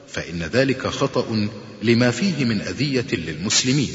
فإن 0.08 0.44
ذلك 0.44 0.88
خطأ 0.88 1.50
لما 1.84 2.12
فيه 2.12 2.46
من 2.46 2.62
أذية 2.62 3.08
للمسلمين. 3.12 3.94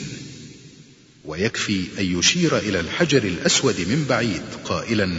ويكفي 1.25 1.85
أن 1.99 2.19
يشير 2.19 2.59
إلى 2.59 2.81
الحجر 2.81 3.23
الأسود 3.23 3.81
من 3.81 4.05
بعيد 4.09 4.43
قائلا 4.65 5.13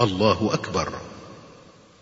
الله 0.00 0.50
أكبر. 0.52 0.92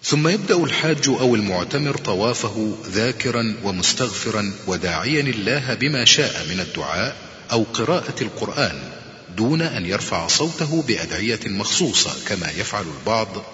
ثم 0.03 0.29
يبدأ 0.29 0.65
الحاج 0.65 1.09
أو 1.09 1.35
المعتمر 1.35 1.97
طوافه 1.97 2.77
ذاكرا 2.91 3.57
ومستغفرا 3.65 4.53
وداعيا 4.67 5.21
الله 5.21 5.75
بما 5.75 6.05
شاء 6.05 6.47
من 6.51 6.61
الدعاء 6.61 7.17
أو 7.53 7.63
قراءة 7.63 8.23
القرآن. 8.23 9.02
دون 9.37 9.63
أن 9.63 9.87
يرفع 9.87 10.27
صوته 10.27 10.83
بأدعية 10.83 11.41
مخصوصة 11.47 12.15
كما 12.27 12.51
يفعل 12.51 12.85
البعض 13.01 13.45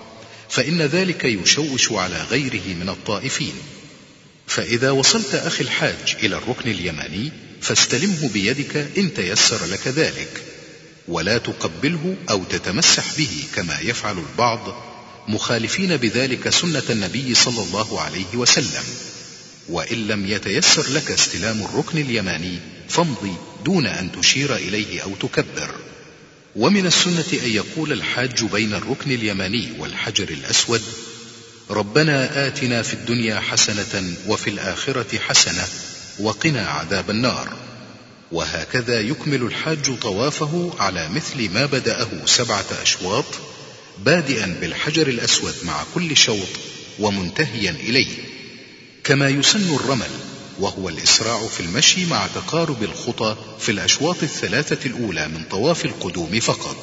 فإن 0.48 0.82
ذلك 0.82 1.24
يشوش 1.24 1.92
على 1.92 2.22
غيره 2.22 2.74
من 2.80 2.88
الطائفين. 2.88 3.52
فإذا 4.46 4.90
وصلت 4.90 5.34
أخي 5.34 5.64
الحاج 5.64 6.16
إلى 6.22 6.36
الركن 6.36 6.70
اليماني 6.70 7.32
فاستلمه 7.60 8.28
بيدك 8.28 8.76
إن 8.98 9.14
تيسر 9.14 9.66
لك 9.66 9.88
ذلك 9.88 10.42
ولا 11.08 11.38
تقبله 11.38 12.16
أو 12.30 12.44
تتمسح 12.44 13.04
به 13.18 13.44
كما 13.54 13.80
يفعل 13.80 14.18
البعض 14.18 14.84
مخالفين 15.28 15.96
بذلك 15.96 16.48
سنة 16.48 16.82
النبي 16.90 17.34
صلى 17.34 17.62
الله 17.62 18.00
عليه 18.00 18.34
وسلم. 18.34 18.84
وإن 19.68 20.06
لم 20.06 20.26
يتيسر 20.26 20.90
لك 20.90 21.10
استلام 21.10 21.62
الركن 21.62 21.98
اليماني 21.98 22.58
فامضي 22.88 23.34
دون 23.64 23.86
أن 23.86 24.12
تشير 24.12 24.56
إليه 24.56 25.00
أو 25.02 25.14
تكبر. 25.14 25.74
ومن 26.56 26.86
السنة 26.86 27.42
أن 27.44 27.50
يقول 27.50 27.92
الحاج 27.92 28.44
بين 28.44 28.74
الركن 28.74 29.10
اليماني 29.10 29.68
والحجر 29.78 30.28
الأسود 30.28 30.82
ربنا 31.70 32.46
آتنا 32.46 32.82
في 32.82 32.94
الدنيا 32.94 33.40
حسنة 33.40 34.14
وفي 34.26 34.50
الآخرة 34.50 35.18
حسنة 35.18 35.64
وقنا 36.20 36.66
عذاب 36.66 37.10
النار. 37.10 37.56
وهكذا 38.32 39.00
يكمل 39.00 39.42
الحاج 39.42 39.98
طوافه 39.98 40.72
على 40.78 41.08
مثل 41.08 41.50
ما 41.50 41.66
بدأه 41.66 42.08
سبعة 42.26 42.66
أشواط 42.82 43.24
بادئا 43.98 44.56
بالحجر 44.60 45.08
الأسود 45.08 45.54
مع 45.64 45.84
كل 45.94 46.16
شوط 46.16 46.48
ومنتهيا 46.98 47.70
إليه. 47.70 48.16
كما 49.04 49.28
يسن 49.28 49.74
الرمل 49.74 50.10
وهو 50.58 50.88
الإسراع 50.88 51.46
في 51.46 51.60
المشي 51.60 52.06
مع 52.06 52.26
تقارب 52.26 52.82
الخطى 52.82 53.36
في 53.58 53.72
الأشواط 53.72 54.22
الثلاثة 54.22 54.86
الأولى 54.86 55.28
من 55.28 55.44
طواف 55.50 55.84
القدوم 55.84 56.40
فقط. 56.40 56.76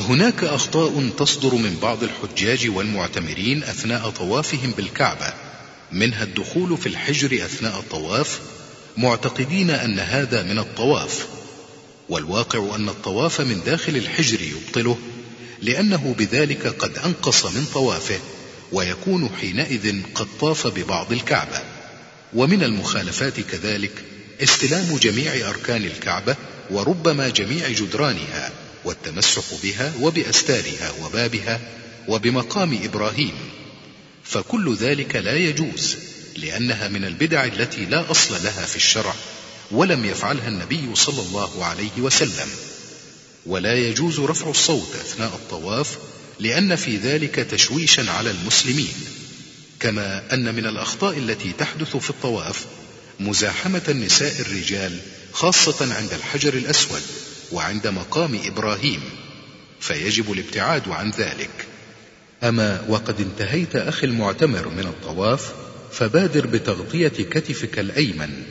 هناك 0.00 0.44
أخطاء 0.44 1.10
تصدر 1.18 1.54
من 1.54 1.78
بعض 1.82 1.98
الحجاج 2.02 2.68
والمعتمرين 2.68 3.62
أثناء 3.62 4.10
طوافهم 4.10 4.70
بالكعبة 4.70 5.34
منها 5.92 6.24
الدخول 6.24 6.78
في 6.78 6.86
الحجر 6.86 7.44
أثناء 7.44 7.78
الطواف 7.78 8.40
معتقدين 8.96 9.70
أن 9.70 9.98
هذا 9.98 10.42
من 10.42 10.58
الطواف 10.58 11.26
والواقع 12.08 12.76
أن 12.76 12.88
الطواف 12.88 13.40
من 13.40 13.60
داخل 13.66 13.96
الحجر 13.96 14.40
يبطله 14.42 14.98
لأنه 15.62 16.14
بذلك 16.18 16.66
قد 16.66 16.98
أنقص 16.98 17.46
من 17.46 17.66
طوافه 17.74 18.18
ويكون 18.72 19.30
حينئذ 19.40 20.02
قد 20.14 20.26
طاف 20.40 20.66
ببعض 20.66 21.12
الكعبة. 21.12 21.73
ومن 22.34 22.62
المخالفات 22.62 23.40
كذلك 23.40 23.92
استلام 24.42 24.98
جميع 24.98 25.48
أركان 25.48 25.84
الكعبة 25.84 26.36
وربما 26.70 27.28
جميع 27.28 27.68
جدرانها 27.68 28.52
والتمسح 28.84 29.42
بها 29.62 29.92
وباستارها 30.00 30.92
وبابها 31.02 31.60
وبمقام 32.08 32.78
إبراهيم. 32.84 33.34
فكل 34.24 34.74
ذلك 34.74 35.16
لا 35.16 35.36
يجوز 35.36 35.96
لأنها 36.36 36.88
من 36.88 37.04
البدع 37.04 37.44
التي 37.44 37.84
لا 37.84 38.10
أصل 38.10 38.34
لها 38.44 38.66
في 38.66 38.76
الشرع 38.76 39.14
ولم 39.70 40.04
يفعلها 40.04 40.48
النبي 40.48 40.94
صلى 40.94 41.22
الله 41.22 41.64
عليه 41.64 41.98
وسلم. 41.98 42.48
ولا 43.46 43.74
يجوز 43.74 44.20
رفع 44.20 44.50
الصوت 44.50 44.94
أثناء 44.94 45.34
الطواف 45.34 45.98
لأن 46.40 46.76
في 46.76 46.96
ذلك 46.96 47.34
تشويشا 47.34 48.10
على 48.10 48.30
المسلمين. 48.30 48.94
كما 49.84 50.22
أن 50.32 50.54
من 50.54 50.66
الأخطاء 50.66 51.18
التي 51.18 51.52
تحدث 51.52 51.96
في 51.96 52.10
الطواف 52.10 52.66
مزاحمة 53.20 53.82
النساء 53.88 54.40
الرجال 54.40 54.98
خاصة 55.32 55.94
عند 55.94 56.12
الحجر 56.12 56.54
الأسود 56.54 57.02
وعند 57.52 57.86
مقام 57.86 58.38
إبراهيم 58.44 59.00
فيجب 59.80 60.32
الابتعاد 60.32 60.88
عن 60.88 61.10
ذلك. 61.10 61.66
أما 62.42 62.84
وقد 62.88 63.20
انتهيت 63.20 63.76
أخي 63.76 64.06
المعتمر 64.06 64.68
من 64.68 64.86
الطواف 64.86 65.52
فبادر 65.92 66.46
بتغطية 66.46 67.08
كتفك 67.08 67.78
الأيمن. 67.78 68.42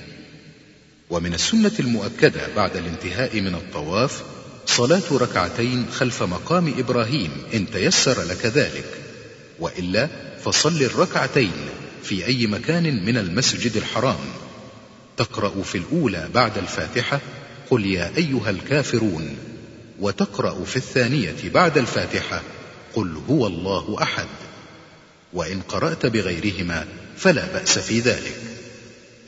ومن 1.10 1.34
السنة 1.34 1.74
المؤكدة 1.80 2.48
بعد 2.56 2.78
الانتهاء 2.78 3.42
من 3.42 3.56
الطواف 3.56 4.24
صلاة 4.66 5.12
ركعتين 5.12 5.86
خلف 5.92 6.24
مقام 6.24 6.74
إبراهيم 6.78 7.32
إن 7.54 7.72
تيسر 7.72 8.24
لك 8.24 8.46
ذلك. 8.46 9.03
وإلا 9.60 10.10
فصل 10.44 10.82
الركعتين 10.82 11.52
في 12.04 12.26
أي 12.26 12.48
مكان 12.48 13.06
من 13.06 13.18
المسجد 13.18 13.78
الحرام. 13.78 14.20
تقرأ 15.18 15.62
في 15.64 15.78
الأولى 15.78 16.30
بعد 16.34 16.58
الفاتحة 16.58 17.20
قل 17.70 17.86
يا 17.86 18.12
أيها 18.18 18.50
الكافرون 18.50 19.36
وتقرأ 20.00 20.64
في 20.64 20.76
الثانية 20.76 21.36
بعد 21.54 21.78
الفاتحة 21.78 22.42
قل 22.96 23.18
هو 23.30 23.48
الله 23.48 23.98
أحد. 24.02 24.28
وإن 25.34 25.62
قرأت 25.62 26.06
بغيرهما 26.06 26.86
فلا 27.18 27.46
بأس 27.54 27.80
في 27.80 28.00
ذلك. 28.00 28.36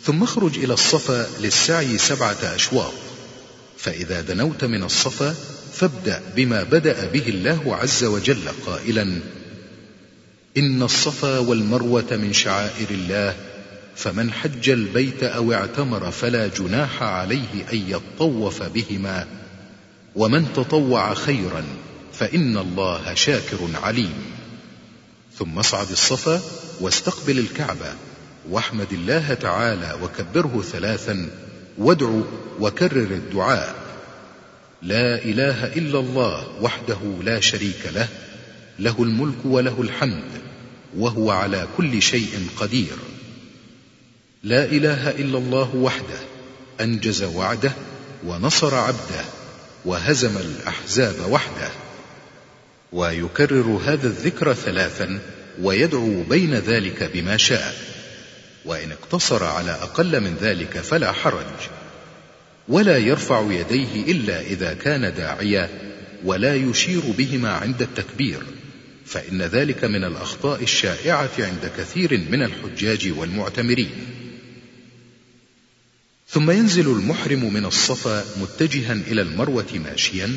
ثم 0.03 0.23
اخرج 0.23 0.57
إلى 0.57 0.73
الصفا 0.73 1.27
للسعي 1.39 1.97
سبعة 1.97 2.55
أشواط. 2.55 2.93
فإذا 3.77 4.21
دنوت 4.21 4.63
من 4.63 4.83
الصفا 4.83 5.35
فابدأ 5.73 6.21
بما 6.35 6.63
بدأ 6.63 7.05
به 7.05 7.27
الله 7.27 7.75
عز 7.75 8.03
وجل 8.03 8.49
قائلا 8.65 9.19
إن 10.57 10.83
الصفا 10.83 11.39
والمروة 11.39 12.05
من 12.11 12.33
شعائر 12.33 12.89
الله 12.91 13.35
فمن 13.95 14.31
حج 14.31 14.69
البيت 14.69 15.23
أو 15.23 15.53
اعتمر 15.53 16.11
فلا 16.11 16.47
جناح 16.47 17.03
عليه 17.03 17.65
أن 17.73 17.83
يطوف 17.87 18.63
بهما 18.63 19.27
ومن 20.15 20.53
تطوع 20.53 21.13
خيرا 21.13 21.63
فإن 22.13 22.57
الله 22.57 23.13
شاكر 23.13 23.69
عليم. 23.83 24.13
ثم 25.37 25.59
اصعد 25.59 25.91
الصفا 25.91 26.41
واستقبل 26.81 27.39
الكعبة 27.39 27.93
واحمد 28.49 28.93
الله 28.93 29.33
تعالى 29.33 29.97
وكبره 30.03 30.63
ثلاثا 30.71 31.29
وادعو 31.77 32.23
وكرر 32.59 33.11
الدعاء. 33.11 33.75
لا 34.81 35.23
إله 35.23 35.65
إلا 35.65 35.99
الله 35.99 36.47
وحده 36.61 36.99
لا 37.23 37.39
شريك 37.39 37.89
له 37.95 38.07
له 38.79 39.03
الملك 39.03 39.45
وله 39.45 39.81
الحمد. 39.81 40.44
وهو 40.97 41.31
على 41.31 41.67
كل 41.77 42.01
شيء 42.01 42.47
قدير. 42.57 42.97
لا 44.43 44.65
إله 44.65 45.09
إلا 45.09 45.37
الله 45.37 45.75
وحده 45.75 46.19
أنجز 46.81 47.23
وعده 47.23 47.71
ونصر 48.27 48.75
عبده 48.75 49.25
وهزم 49.85 50.37
الأحزاب 50.37 51.15
وحده. 51.29 51.69
ويكرر 52.91 53.81
هذا 53.85 54.07
الذكر 54.07 54.53
ثلاثا 54.53 55.19
ويدعو 55.61 56.23
بين 56.23 56.53
ذلك 56.53 57.11
بما 57.13 57.37
شاء. 57.37 57.75
وإن 58.65 58.91
اقتصر 58.91 59.43
على 59.43 59.71
أقل 59.71 60.21
من 60.21 60.35
ذلك 60.41 60.77
فلا 60.77 61.11
حرج. 61.11 61.69
ولا 62.67 62.97
يرفع 62.97 63.51
يديه 63.51 64.11
إلا 64.11 64.41
إذا 64.41 64.73
كان 64.73 65.13
داعيا 65.13 65.69
ولا 66.23 66.55
يشير 66.55 67.01
بهما 67.17 67.51
عند 67.51 67.81
التكبير. 67.81 68.39
فإن 69.05 69.41
ذلك 69.41 69.83
من 69.83 70.03
الأخطاء 70.03 70.63
الشائعة 70.63 71.31
عند 71.39 71.71
كثير 71.77 72.17
من 72.17 72.43
الحجاج 72.43 73.13
والمعتمرين. 73.17 73.89
ثم 76.29 76.51
ينزل 76.51 76.87
المحرم 76.87 77.53
من 77.53 77.65
الصفا 77.65 78.25
متجها 78.41 78.93
إلى 78.93 79.21
المروة 79.21 79.81
ماشيا 79.85 80.31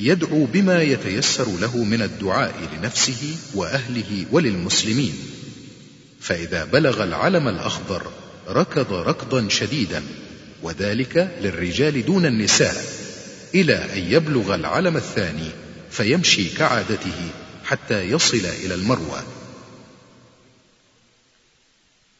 يدعو 0.00 0.44
بما 0.44 0.82
يتيسر 0.82 1.58
له 1.60 1.84
من 1.84 2.02
الدعاء 2.02 2.54
لنفسه 2.76 3.36
وأهله 3.54 4.26
وللمسلمين. 4.30 5.14
فإذا 6.20 6.64
بلغ 6.64 7.04
العلم 7.04 7.48
الأخضر 7.48 8.02
ركض 8.48 8.92
ركضا 8.92 9.48
شديدا 9.48 10.02
وذلك 10.62 11.36
للرجال 11.42 12.06
دون 12.06 12.26
النساء 12.26 12.84
إلى 13.54 13.74
أن 13.74 14.12
يبلغ 14.12 14.54
العلم 14.54 14.96
الثاني 14.96 15.50
فيمشي 15.90 16.48
كعادته 16.48 17.30
حتى 17.66 18.02
يصل 18.02 18.46
إلى 18.46 18.74
المروة. 18.74 19.24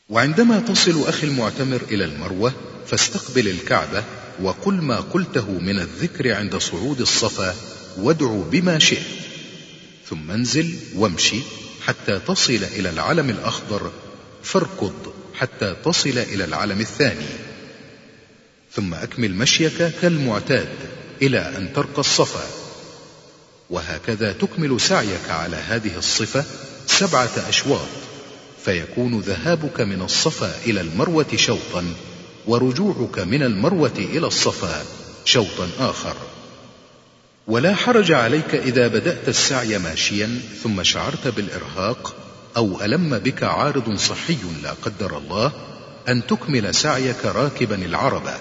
وعندما 0.08 0.60
تصل 0.60 1.08
أخي 1.08 1.26
المعتمر 1.26 1.82
إلى 1.90 2.04
المروة 2.04 2.54
فاستقبل 2.86 3.48
الكعبة 3.48 4.04
وقل 4.42 4.74
ما 4.74 5.00
قلته 5.00 5.50
من 5.50 5.78
الذكر 5.78 6.34
عند 6.34 6.56
صعود 6.56 7.00
الصفا 7.00 7.54
وادعو 7.98 8.42
بما 8.42 8.78
شئت. 8.78 9.06
ثم 10.08 10.30
انزل 10.30 10.74
وامشي 10.94 11.40
حتى 11.82 12.18
تصل 12.18 12.52
إلى 12.52 12.90
العلم 12.90 13.30
الأخضر 13.30 13.92
فاركض 14.42 15.14
حتى 15.34 15.76
تصل 15.84 16.18
إلى 16.18 16.44
العلم 16.44 16.80
الثاني. 16.80 17.26
ثم 18.72 18.94
أكمل 18.94 19.34
مشيك 19.34 19.92
كالمعتاد 20.02 20.68
إلى 21.22 21.38
أن 21.38 21.72
ترقى 21.72 21.98
الصفا. 21.98 22.65
وهكذا 23.70 24.32
تكمل 24.32 24.80
سعيك 24.80 25.30
على 25.30 25.56
هذه 25.56 25.98
الصفة 25.98 26.44
سبعة 26.86 27.48
أشواط 27.48 27.88
فيكون 28.64 29.20
ذهابك 29.20 29.80
من 29.80 30.02
الصفا 30.02 30.52
إلى 30.66 30.80
المروة 30.80 31.36
شوطا 31.36 31.94
ورجوعك 32.46 33.18
من 33.18 33.42
المروة 33.42 33.92
إلى 33.98 34.26
الصفا 34.26 34.84
شوطا 35.24 35.68
آخر. 35.78 36.16
ولا 37.46 37.74
حرج 37.74 38.12
عليك 38.12 38.54
إذا 38.54 38.88
بدأت 38.88 39.28
السعي 39.28 39.78
ماشيا 39.78 40.40
ثم 40.62 40.82
شعرت 40.82 41.28
بالإرهاق 41.28 42.14
أو 42.56 42.80
ألم 42.84 43.18
بك 43.18 43.42
عارض 43.42 43.96
صحي 43.96 44.38
لا 44.62 44.72
قدر 44.82 45.18
الله 45.18 45.52
أن 46.08 46.26
تكمل 46.26 46.74
سعيك 46.74 47.24
راكبا 47.24 47.74
العربة. 47.74 48.34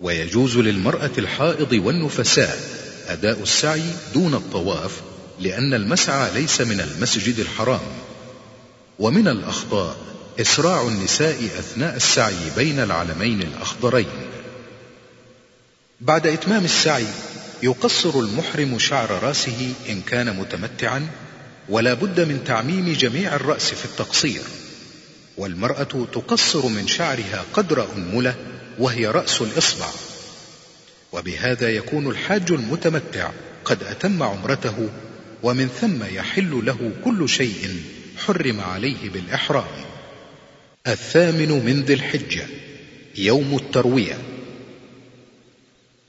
ويجوز 0.00 0.56
للمرأة 0.56 1.10
الحائض 1.18 1.72
والنفساء 1.72 2.79
أداء 3.12 3.42
السعي 3.42 3.82
دون 4.14 4.34
الطواف 4.34 5.00
لأن 5.40 5.74
المسعى 5.74 6.30
ليس 6.34 6.60
من 6.60 6.80
المسجد 6.80 7.38
الحرام. 7.38 7.80
ومن 8.98 9.28
الأخطاء 9.28 9.96
إسراع 10.40 10.82
النساء 10.88 11.44
أثناء 11.58 11.96
السعي 11.96 12.50
بين 12.56 12.80
العلمين 12.80 13.42
الأخضرين. 13.42 14.06
بعد 16.00 16.26
إتمام 16.26 16.64
السعي 16.64 17.06
يقصر 17.62 18.20
المحرم 18.20 18.78
شعر 18.78 19.10
رأسه 19.22 19.72
إن 19.88 20.00
كان 20.00 20.36
متمتعا 20.36 21.06
ولا 21.68 21.94
بد 21.94 22.20
من 22.20 22.44
تعميم 22.44 22.92
جميع 22.92 23.34
الرأس 23.34 23.64
في 23.74 23.84
التقصير. 23.84 24.42
والمرأة 25.36 26.06
تقصر 26.12 26.66
من 26.66 26.86
شعرها 26.86 27.44
قدر 27.52 27.86
أنملة 27.96 28.34
وهي 28.78 29.06
رأس 29.06 29.42
الإصبع. 29.42 29.86
وبهذا 31.12 31.70
يكون 31.70 32.06
الحاج 32.10 32.52
المتمتع 32.52 33.30
قد 33.64 33.82
أتم 33.82 34.22
عمرته 34.22 34.88
ومن 35.42 35.68
ثم 35.80 36.02
يحل 36.14 36.62
له 36.64 36.90
كل 37.04 37.28
شيء 37.28 37.82
حرم 38.16 38.60
عليه 38.60 39.10
بالإحرام. 39.10 39.84
الثامن 40.86 41.64
من 41.64 41.82
ذي 41.82 41.94
الحجة 41.94 42.46
يوم 43.16 43.56
التروية. 43.56 44.18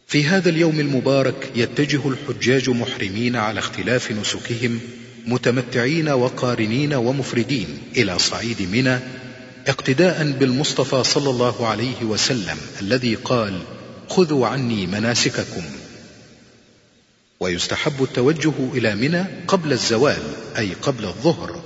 في 0.08 0.24
هذا 0.24 0.50
اليوم 0.50 0.80
المبارك 0.80 1.52
يتجه 1.56 2.02
الحجاج 2.10 2.70
محرمين 2.70 3.36
على 3.36 3.60
اختلاف 3.60 4.12
نسكهم 4.12 4.80
متمتعين 5.26 6.10
وقارنين 6.10 6.94
ومفردين 6.94 7.68
إلى 7.98 8.20
صعيد 8.20 8.62
منى 8.62 9.00
اقتداء 9.68 10.32
بالمصطفى 10.32 11.04
صلى 11.04 11.30
الله 11.30 11.68
عليه 11.68 12.04
وسلم 12.04 12.58
الذي 12.82 13.16
قال 13.16 13.62
خذوا 14.12 14.48
عني 14.48 14.88
مناسككم. 14.88 15.64
ويستحب 17.40 18.04
التوجه 18.04 18.54
إلى 18.74 18.96
منى 18.96 19.26
قبل 19.48 19.72
الزوال 19.72 20.22
أي 20.58 20.74
قبل 20.82 21.06
الظهر 21.06 21.62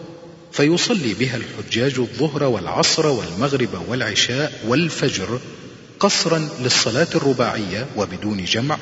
فيصلي 0.52 1.14
بها 1.14 1.38
الحجاج 1.38 2.00
الظهر 2.00 2.44
والعصر 2.44 3.08
والمغرب 3.08 3.70
والعشاء 3.88 4.62
والفجر 4.68 5.40
قصرا 6.00 6.50
للصلاة 6.62 7.08
الرباعية 7.16 7.88
وبدون 7.98 8.46
جمع 8.46 8.78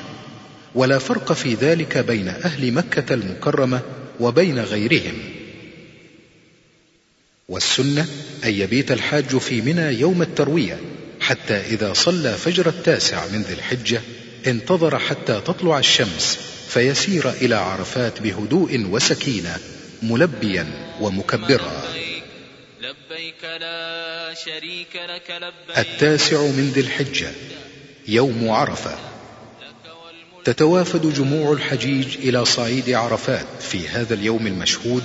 ولا 0.74 0.98
فرق 0.98 1.32
في 1.32 1.54
ذلك 1.54 1.98
بين 1.98 2.28
أهل 2.28 2.72
مكة 2.72 3.14
المكرمة 3.14 3.80
وبين 4.20 4.58
غيرهم. 4.58 5.18
والسنة 7.48 8.06
أن 8.44 8.54
يبيت 8.54 8.92
الحاج 8.92 9.36
في 9.36 9.60
منى 9.60 10.00
يوم 10.00 10.22
التروية. 10.22 10.80
حتى 11.24 11.54
إذا 11.54 11.92
صلى 11.92 12.32
فجر 12.32 12.68
التاسع 12.68 13.26
من 13.26 13.42
ذي 13.42 13.54
الحجة 13.54 14.00
انتظر 14.46 14.98
حتى 14.98 15.40
تطلع 15.40 15.78
الشمس 15.78 16.38
فيسير 16.68 17.30
إلى 17.30 17.54
عرفات 17.54 18.22
بهدوء 18.22 18.86
وسكينة 18.90 19.56
ملبيا 20.02 20.66
ومكبرا. 21.00 21.82
لبيك 22.80 23.44
لا 23.60 24.34
شريك 24.44 24.96
لك 24.96 25.30
لبيك. 25.30 25.78
التاسع 25.78 26.42
من 26.42 26.72
ذي 26.74 26.80
الحجة 26.80 27.32
يوم 28.08 28.50
عرفة. 28.50 28.98
تتوافد 30.44 31.14
جموع 31.14 31.52
الحجيج 31.52 32.16
إلى 32.16 32.44
صعيد 32.44 32.90
عرفات 32.90 33.46
في 33.60 33.88
هذا 33.88 34.14
اليوم 34.14 34.46
المشهود 34.46 35.04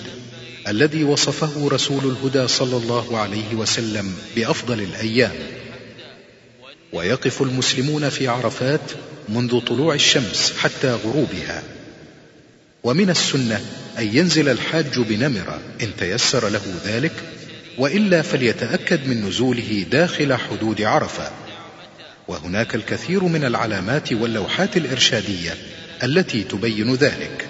الذي 0.67 1.03
وصفه 1.03 1.69
رسول 1.71 2.05
الهدى 2.05 2.47
صلى 2.47 2.77
الله 2.77 3.17
عليه 3.17 3.55
وسلم 3.55 4.13
بأفضل 4.35 4.81
الأيام. 4.81 5.35
ويقف 6.93 7.41
المسلمون 7.41 8.09
في 8.09 8.27
عرفات 8.27 8.91
منذ 9.29 9.59
طلوع 9.59 9.93
الشمس 9.93 10.53
حتى 10.57 10.91
غروبها. 10.91 11.63
ومن 12.83 13.09
السنة 13.09 13.61
أن 13.99 14.15
ينزل 14.15 14.49
الحاج 14.49 14.99
بنمرة 14.99 15.59
إن 15.81 15.91
تيسر 15.97 16.49
له 16.49 16.61
ذلك 16.85 17.11
وإلا 17.77 18.21
فليتأكد 18.21 19.07
من 19.07 19.25
نزوله 19.25 19.85
داخل 19.91 20.33
حدود 20.33 20.81
عرفة. 20.81 21.31
وهناك 22.27 22.75
الكثير 22.75 23.23
من 23.23 23.45
العلامات 23.45 24.13
واللوحات 24.13 24.77
الإرشادية 24.77 25.57
التي 26.03 26.43
تبين 26.43 26.95
ذلك. 26.95 27.47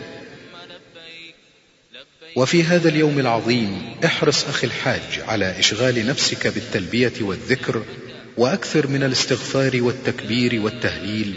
وفي 2.36 2.64
هذا 2.64 2.90
اليوم 2.90 3.20
العظيم 3.20 3.96
احرص 4.06 4.48
أخي 4.48 4.68
الحاج 4.68 5.20
على 5.28 5.60
إشغال 5.60 6.08
نفسك 6.08 6.48
بالتلبية 6.48 7.14
والذكر 7.22 7.84
وأكثر 8.40 8.88
من 8.88 9.04
الاستغفار 9.04 9.82
والتكبير 9.82 10.62
والتهليل. 10.62 11.34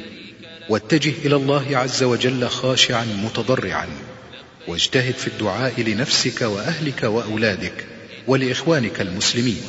واتجه 0.69 1.15
إلى 1.25 1.37
الله 1.37 1.77
عز 1.77 2.03
وجل 2.03 2.49
خاشعا 2.49 3.05
متضرعا. 3.05 3.89
واجتهد 4.69 5.15
في 5.15 5.27
الدعاء 5.27 5.81
لنفسك 5.81 6.43
وأهلك 6.43 7.03
وأولادك 7.03 7.87
ولإخوانك 8.27 9.01
المسلمين. 9.01 9.63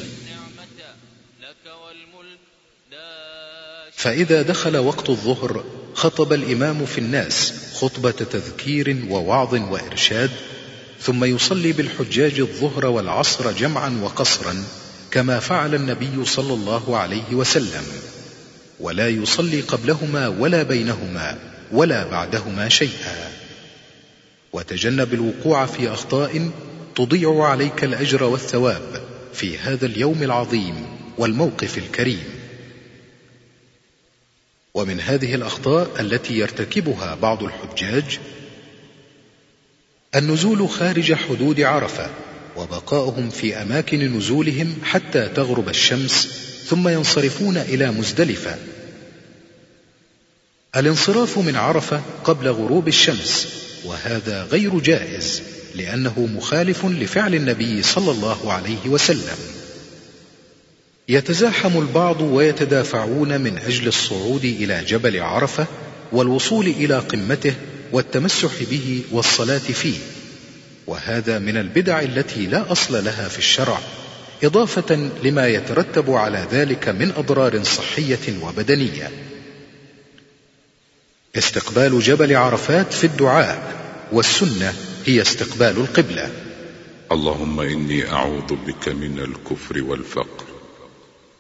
فإذا 3.92 4.42
دخل 4.42 4.78
وقت 4.78 5.10
الظهر 5.10 5.64
خطب 5.94 6.34
الإمام 6.34 6.86
في 6.86 6.98
الناس 6.98 7.54
خطبة 7.74 8.12
تذكير 8.12 8.98
ووعظ 9.10 9.54
وإرشاد 9.54 10.32
ثم 11.02 11.24
يصلي 11.24 11.72
بالحجاج 11.72 12.40
الظهر 12.40 12.86
والعصر 12.86 13.52
جمعا 13.52 14.00
وقصرا 14.04 14.64
كما 15.14 15.40
فعل 15.40 15.76
النبي 15.76 16.26
صلى 16.26 16.54
الله 16.54 16.98
عليه 16.98 17.34
وسلم 17.34 17.84
ولا 18.80 19.10
يصلي 19.10 19.62
قبلهما 19.62 20.28
ولا 20.28 20.64
بينهما 20.64 21.40
ولا 21.72 22.04
بعدهما 22.04 22.70
شيئا. 22.70 23.32
وتجنب 24.54 25.14
الوقوع 25.14 25.66
في 25.66 25.90
أخطاء 25.90 26.52
تضيع 26.96 27.44
عليك 27.44 27.84
الأجر 27.84 28.24
والثواب 28.24 29.02
في 29.34 29.58
هذا 29.58 29.86
اليوم 29.86 30.24
العظيم 30.24 30.86
والموقف 31.18 31.78
الكريم. 31.78 32.24
ومن 34.74 35.00
هذه 35.00 35.36
الأخطاء 35.36 36.02
التي 36.02 36.34
يرتكبها 36.34 37.16
بعض 37.16 37.44
الحجاج 37.44 38.20
النزول 40.16 40.70
خارج 40.70 41.14
حدود 41.14 41.62
عرفة 41.62 42.10
وبقاؤهم 42.58 43.30
في 43.30 43.62
أماكن 43.62 44.18
نزولهم 44.18 44.76
حتى 44.84 45.30
تغرب 45.36 45.70
الشمس 45.70 46.28
ثم 46.68 46.88
ينصرفون 46.88 47.58
إلى 47.58 47.92
مزدلفة. 47.92 48.56
الانصراف 50.76 51.38
من 51.38 51.56
عرفة 51.56 52.02
قبل 52.24 52.48
غروب 52.48 52.88
الشمس 52.88 53.48
وهذا 53.86 54.44
غير 54.44 54.80
جائز 54.80 55.42
لأنه 55.76 56.30
مخالف 56.36 56.86
لفعل 56.86 57.36
النبي 57.36 57.84
صلى 57.84 58.12
الله 58.12 58.54
عليه 58.54 58.88
وسلم. 58.88 59.38
يتزاحم 61.10 61.80
البعض 61.80 62.22
ويتدافعون 62.22 63.42
من 63.42 63.58
أجل 63.58 63.88
الصعود 63.88 64.46
إلى 64.46 64.84
جبل 64.88 65.20
عرفة 65.20 65.68
والوصول 66.12 66.68
إلى 66.68 67.00
قمته 67.00 67.54
والتمسح 67.92 68.52
به 68.72 69.02
والصلاة 69.12 69.58
فيه. 69.58 69.98
وهذا 70.88 71.40
من 71.40 71.58
البدع 71.58 72.02
التي 72.02 72.46
لا 72.46 72.72
أصل 72.72 73.06
لها 73.06 73.28
في 73.28 73.38
الشرع 73.38 73.80
إضافة 74.44 75.10
لما 75.24 75.48
يترتب 75.48 76.12
على 76.12 76.48
ذلك 76.52 76.90
من 76.90 77.12
أضرار 77.18 77.64
صحية 77.64 78.44
وبدنية. 78.44 79.12
استقبال 81.36 82.00
جبل 82.00 82.36
عرفات 82.36 82.94
في 82.94 83.04
الدعاء 83.04 83.84
والسنة 84.12 84.74
هي 85.06 85.22
استقبال 85.22 85.78
القبلة. 85.78 86.32
اللهم 87.12 87.60
إني 87.60 88.12
أعوذ 88.12 88.56
بك 88.68 88.90
من 88.90 89.20
الكفر 89.20 89.82
والفقر 89.84 90.46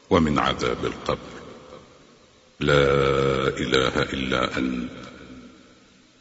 ومن 0.10 0.39
عذاب 0.39 0.86
القبر. 0.86 1.34
لا 2.60 2.84
إله 3.47 4.01
إلا 4.01 4.58
أنت. 4.58 4.89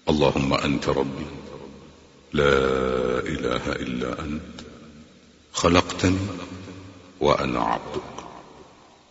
اللهم 0.09 0.55
أنت 0.55 0.89
ربي. 0.89 1.42
لا 2.33 3.19
إله 3.19 3.73
إلا 3.73 4.21
أنت 4.21 4.61
خلقتني 5.53 6.19
وأنا 7.21 7.61
عبدك 7.61 8.03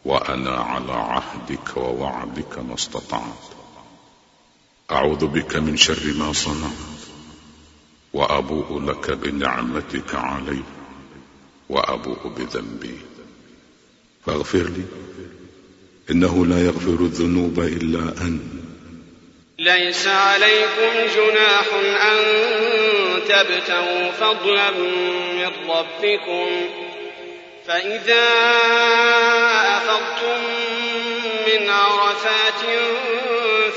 وأنا 0.06 0.52
على 0.52 0.92
عهدك 0.92 1.78
ووعدك 1.78 2.60
ما 2.60 2.74
استطعت. 2.74 3.44
أعوذ 4.92 5.28
بك 5.28 5.56
من 5.56 5.78
شر 5.78 6.14
ما 6.14 6.34
صنعت 6.34 6.72
وأبوء 8.14 8.80
لك 8.80 9.12
بنعمتك 9.12 10.16
علي 10.16 10.64
وأبوء 11.70 12.28
بذنبي. 12.38 12.98
فاغفر 14.26 14.64
لي 14.64 14.86
إنه 16.12 16.46
لا 16.46 16.66
يغفر 16.66 17.06
الذنوب 17.06 17.60
إلا 17.60 18.22
أنت. 18.22 18.42
ليس 19.60 20.08
عليكم 20.08 20.94
جناح 21.16 21.74
أن 22.02 22.18
تبتغوا 23.28 24.12
فضلا 24.12 24.72
من 24.72 25.52
ربكم 25.70 26.70
فإذا 27.68 28.28
أفضتم 29.78 30.42
من 31.48 31.70
عرفات 31.70 32.62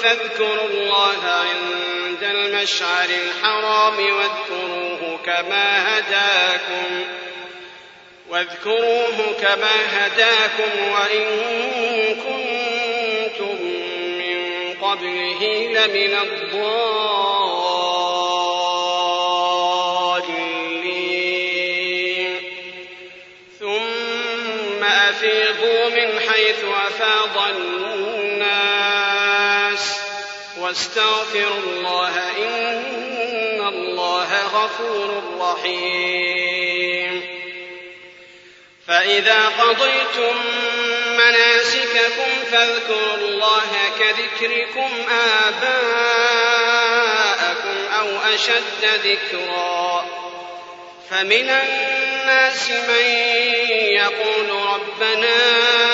فاذكروا 0.02 0.68
الله 0.70 1.24
عند 1.24 2.22
المشعر 2.22 3.08
الحرام 3.08 3.94
واذكروه 3.96 5.18
كما 5.26 5.98
هداكم 5.98 7.04
واذكروه 8.28 9.34
كما 9.40 9.74
هداكم 9.90 10.92
وإن 10.92 11.24
كنتم 12.14 13.64
من 14.18 14.74
قبله 14.82 15.68
لمن 15.70 16.18
الضالين 16.22 17.33
واستغفروا 30.64 31.58
الله 31.66 32.18
إن 32.36 33.66
الله 33.66 34.46
غفور 34.46 35.22
رحيم. 35.40 37.22
فإذا 38.88 39.46
قضيتم 39.46 40.36
مناسككم 41.16 42.30
فاذكروا 42.52 43.16
الله 43.16 43.70
كذكركم 43.98 44.90
آباءكم 45.46 45.74
أو 47.98 48.08
أشد 48.34 48.84
ذكرا. 49.04 50.06
فمن 51.10 51.50
الناس 51.50 52.70
من 52.70 53.06
يقول 54.00 54.48
ربنا 54.50 55.93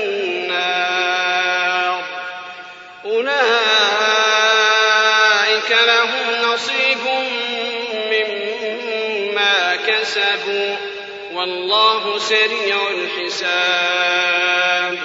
كسبوا 10.11 10.75
والله 11.35 12.19
سريع 12.19 12.77
الحساب. 13.03 14.97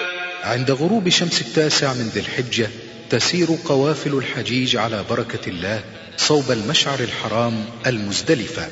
عند 0.42 0.70
غروب 0.70 1.08
شمس 1.08 1.40
التاسع 1.40 1.92
من 1.92 2.10
ذي 2.14 2.20
الحجة 2.20 2.70
تسير 3.10 3.48
قوافل 3.64 4.14
الحجيج 4.14 4.76
على 4.76 5.04
بركة 5.10 5.48
الله 5.48 5.84
صوب 6.16 6.50
المشعر 6.50 7.00
الحرام 7.00 7.64
المزدلفة. 7.86 8.68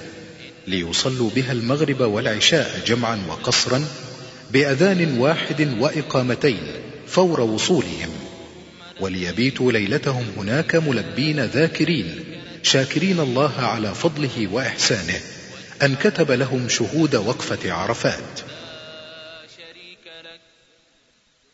ليصلوا 0.67 1.31
بها 1.31 1.53
المغرب 1.53 2.01
والعشاء 2.01 2.81
جمعا 2.87 3.23
وقصرا 3.29 3.85
بأذان 4.51 5.19
واحد 5.19 5.77
وإقامتين 5.81 6.63
فور 7.07 7.41
وصولهم. 7.41 8.11
وليبيتوا 9.01 9.73
ليلتهم 9.73 10.27
هناك 10.37 10.77
ملبين 10.77 11.41
ذاكرين 11.41 12.25
شاكرين 12.63 13.21
الله 13.21 13.53
على 13.59 13.95
فضله 13.95 14.49
وإحسانه. 14.53 15.21
أن 15.83 15.95
كتب 15.95 16.31
لهم 16.31 16.69
شهود 16.69 17.17
وقفة 17.17 17.73
عرفات. 17.73 18.41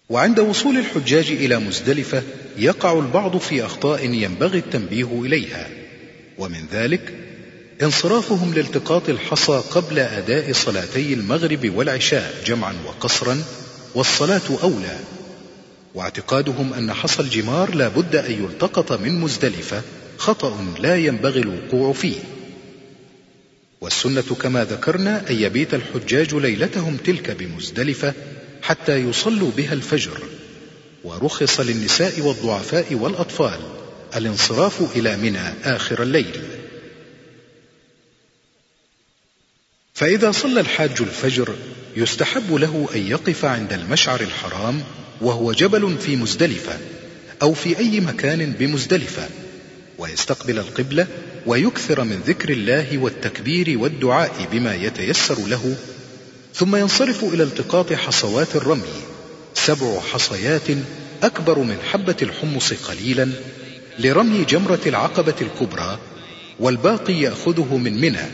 وعند 0.08 0.40
وصول 0.40 0.78
الحجاج 0.78 1.30
إلى 1.30 1.58
مزدلفة 1.58 2.22
يقع 2.56 2.92
البعض 2.98 3.36
في 3.36 3.66
أخطاء 3.66 4.04
ينبغي 4.04 4.58
التنبيه 4.58 5.20
إليها. 5.22 5.68
ومن 6.38 6.66
ذلك 6.72 7.14
انصرافهم 7.82 8.54
لالتقاط 8.54 9.08
الحصى 9.08 9.62
قبل 9.70 9.98
أداء 9.98 10.52
صلاتي 10.52 11.14
المغرب 11.14 11.72
والعشاء 11.74 12.42
جمعا 12.46 12.74
وقصرا 12.86 13.42
والصلاة 13.94 14.58
أولى. 14.62 14.98
واعتقادهم 15.94 16.74
أن 16.74 16.92
حصى 16.92 17.22
الجمار 17.22 17.74
لا 17.74 17.88
بد 17.88 18.16
أن 18.16 18.32
يلتقط 18.32 18.92
من 18.92 19.20
مزدلفة 19.20 19.82
خطأ 20.18 20.74
لا 20.78 20.96
ينبغي 20.96 21.40
الوقوع 21.40 21.92
فيه. 21.92 22.20
والسنة 23.80 24.36
كما 24.42 24.64
ذكرنا 24.64 25.30
أن 25.30 25.36
يبيت 25.36 25.74
الحجاج 25.74 26.34
ليلتهم 26.34 26.96
تلك 26.96 27.30
بمزدلفة 27.30 28.14
حتى 28.62 28.96
يصلوا 28.96 29.50
بها 29.56 29.72
الفجر. 29.72 30.18
ورخص 31.04 31.60
للنساء 31.60 32.20
والضعفاء 32.20 32.94
والأطفال 32.94 33.60
الانصراف 34.16 34.96
إلى 34.96 35.16
منى 35.16 35.54
آخر 35.64 36.02
الليل. 36.02 36.42
فإذا 39.94 40.32
صلى 40.32 40.60
الحاج 40.60 40.96
الفجر 41.00 41.54
يستحب 41.96 42.54
له 42.54 42.88
أن 42.94 43.06
يقف 43.06 43.44
عند 43.44 43.72
المشعر 43.72 44.20
الحرام 44.20 44.82
وهو 45.20 45.52
جبل 45.52 45.98
في 45.98 46.16
مزدلفة 46.16 46.78
أو 47.42 47.54
في 47.54 47.78
أي 47.78 48.00
مكان 48.00 48.52
بمزدلفة 48.52 49.28
ويستقبل 49.98 50.58
القبلة 50.58 51.06
ويكثر 51.46 52.04
من 52.04 52.20
ذكر 52.26 52.48
الله 52.50 52.98
والتكبير 52.98 53.78
والدعاء 53.78 54.48
بما 54.52 54.74
يتيسر 54.74 55.46
له 55.46 55.76
ثم 56.54 56.76
ينصرف 56.76 57.24
إلى 57.24 57.42
التقاط 57.42 57.92
حصوات 57.92 58.56
الرمي. 58.56 59.00
سبع 59.54 60.00
حصيات 60.00 60.68
أكبر 61.22 61.58
من 61.58 61.76
حبة 61.92 62.16
الحمص 62.22 62.72
قليلا 62.72 63.28
لرمي 63.98 64.44
جمرة 64.44 64.80
العقبة 64.86 65.34
الكبرى 65.40 65.98
والباقي 66.60 67.20
يأخذه 67.20 67.76
من 67.76 68.00
منى. 68.00 68.26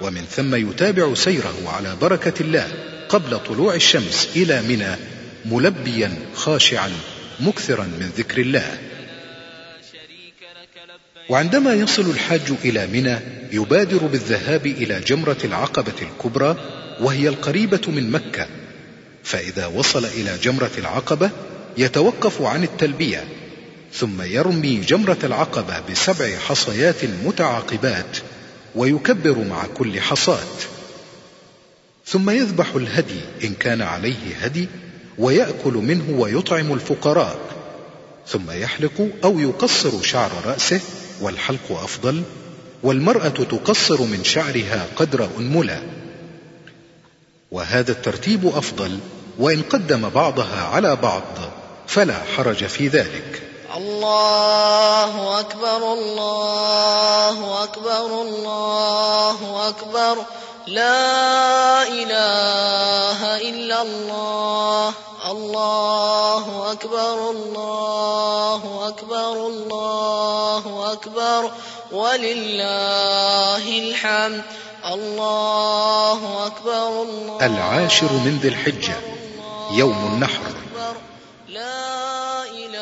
ومن 0.00 0.24
ثم 0.30 0.54
يتابع 0.54 1.14
سيره 1.14 1.54
على 1.66 1.96
بركة 2.00 2.42
الله 2.42 2.68
قبل 3.08 3.38
طلوع 3.38 3.74
الشمس 3.74 4.28
إلى 4.36 4.62
منى 4.62 4.96
ملبيا 5.44 6.16
خاشعا 6.34 6.92
مكثرا 7.40 7.84
من 7.84 8.10
ذكر 8.18 8.40
الله. 8.40 8.78
وعندما 11.28 11.74
يصل 11.74 12.10
الحاج 12.10 12.52
إلى 12.64 12.86
منى 12.86 13.18
يبادر 13.52 14.06
بالذهاب 14.06 14.66
إلى 14.66 15.00
جمرة 15.00 15.36
العقبة 15.44 15.92
الكبرى 16.02 16.56
وهي 17.00 17.28
القريبة 17.28 17.80
من 17.88 18.10
مكة. 18.10 18.46
فإذا 19.22 19.66
وصل 19.66 20.04
إلى 20.04 20.38
جمرة 20.42 20.70
العقبة 20.78 21.30
يتوقف 21.78 22.42
عن 22.42 22.64
التلبية 22.64 23.24
ثم 23.92 24.22
يرمي 24.22 24.80
جمرة 24.80 25.18
العقبة 25.24 25.80
بسبع 25.90 26.36
حصيات 26.36 27.04
متعاقبات 27.24 28.16
ويكبر 28.74 29.38
مع 29.38 29.66
كل 29.66 30.00
حصاة. 30.00 30.56
ثم 32.06 32.30
يذبح 32.30 32.74
الهدي 32.74 33.20
إن 33.44 33.54
كان 33.54 33.82
عليه 33.82 34.36
هدي 34.40 34.68
ويأكل 35.18 35.72
منه 35.72 36.20
ويطعم 36.20 36.72
الفقراء. 36.72 37.38
ثم 38.28 38.50
يحلق 38.50 39.08
أو 39.24 39.38
يقصر 39.38 40.02
شعر 40.02 40.30
رأسه 40.46 40.80
والحلق 41.20 41.72
أفضل 41.82 42.22
والمرأة 42.82 43.28
تقصر 43.28 44.02
من 44.02 44.24
شعرها 44.24 44.86
قدر 44.96 45.28
أنملة. 45.38 45.82
وهذا 47.52 47.92
الترتيب 47.92 48.46
أفضل 48.56 48.98
وإن 49.38 49.62
قدم 49.62 50.08
بعضها 50.08 50.64
على 50.64 50.96
بعض 50.96 51.22
فلا 51.86 52.22
حرج 52.36 52.64
في 52.64 52.88
ذلك. 52.88 53.42
الله 53.76 55.40
أكبر 55.40 55.92
الله 55.92 57.62
أكبر 57.62 58.22
الله 58.22 59.68
أكبر. 59.68 60.24
لا 60.66 61.88
إله 61.88 63.36
إلا 63.50 63.82
الله. 63.82 64.92
الله 65.30 66.72
أكبر 66.72 67.30
الله 67.30 68.88
أكبر 68.88 69.46
الله 69.46 70.92
أكبر. 70.92 71.50
ولله 71.92 73.78
الحمد. 73.78 74.42
الله 74.92 76.46
أكبر 76.46 77.02
الله 77.02 77.46
العاشر 77.46 78.12
من 78.12 78.38
ذي 78.42 78.48
الحجة 78.48 78.94
يوم 79.70 80.10
النحر. 80.12 80.40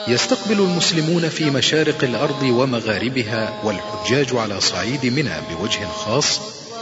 يستقبل 0.09 0.61
المسلمون 0.61 1.29
في 1.29 1.45
مشارق 1.45 2.05
الأرض 2.05 2.43
ومغاربها 2.43 3.61
والحجاج 3.65 4.37
على 4.37 4.61
صعيد 4.61 5.07
منى 5.07 5.35
بوجه 5.51 5.89
خاص 6.07 6.41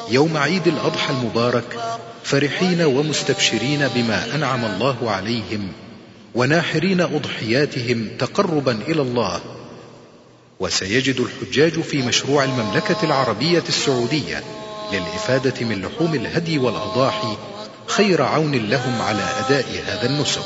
يوم 0.09 0.37
عيد 0.37 0.67
الأضحى 0.67 1.13
المبارك. 1.13 2.01
فرحين 2.25 2.83
ومستبشرين 2.83 3.89
بما 3.89 4.35
أنعم 4.35 4.65
الله 4.65 5.11
عليهم 5.11 5.73
وناحرين 6.35 7.01
أضحياتهم 7.01 8.09
تقربا 8.19 8.73
إلى 8.73 9.03
الله. 9.03 9.41
وسيجد 10.61 11.21
الحجاج 11.21 11.81
في 11.81 12.03
مشروع 12.03 12.45
المملكة 12.45 12.97
العربية 13.03 13.65
السعودية 13.69 14.45
للإفادة 14.93 15.67
من 15.67 15.83
لحوم 15.83 16.15
الهدي 16.15 16.59
والأضاحي 16.59 17.37
خير 17.87 18.23
عون 18.23 18.55
لهم 18.55 19.03
على 19.03 19.23
أداء 19.47 19.67
هذا 19.87 20.07
النسك. 20.07 20.43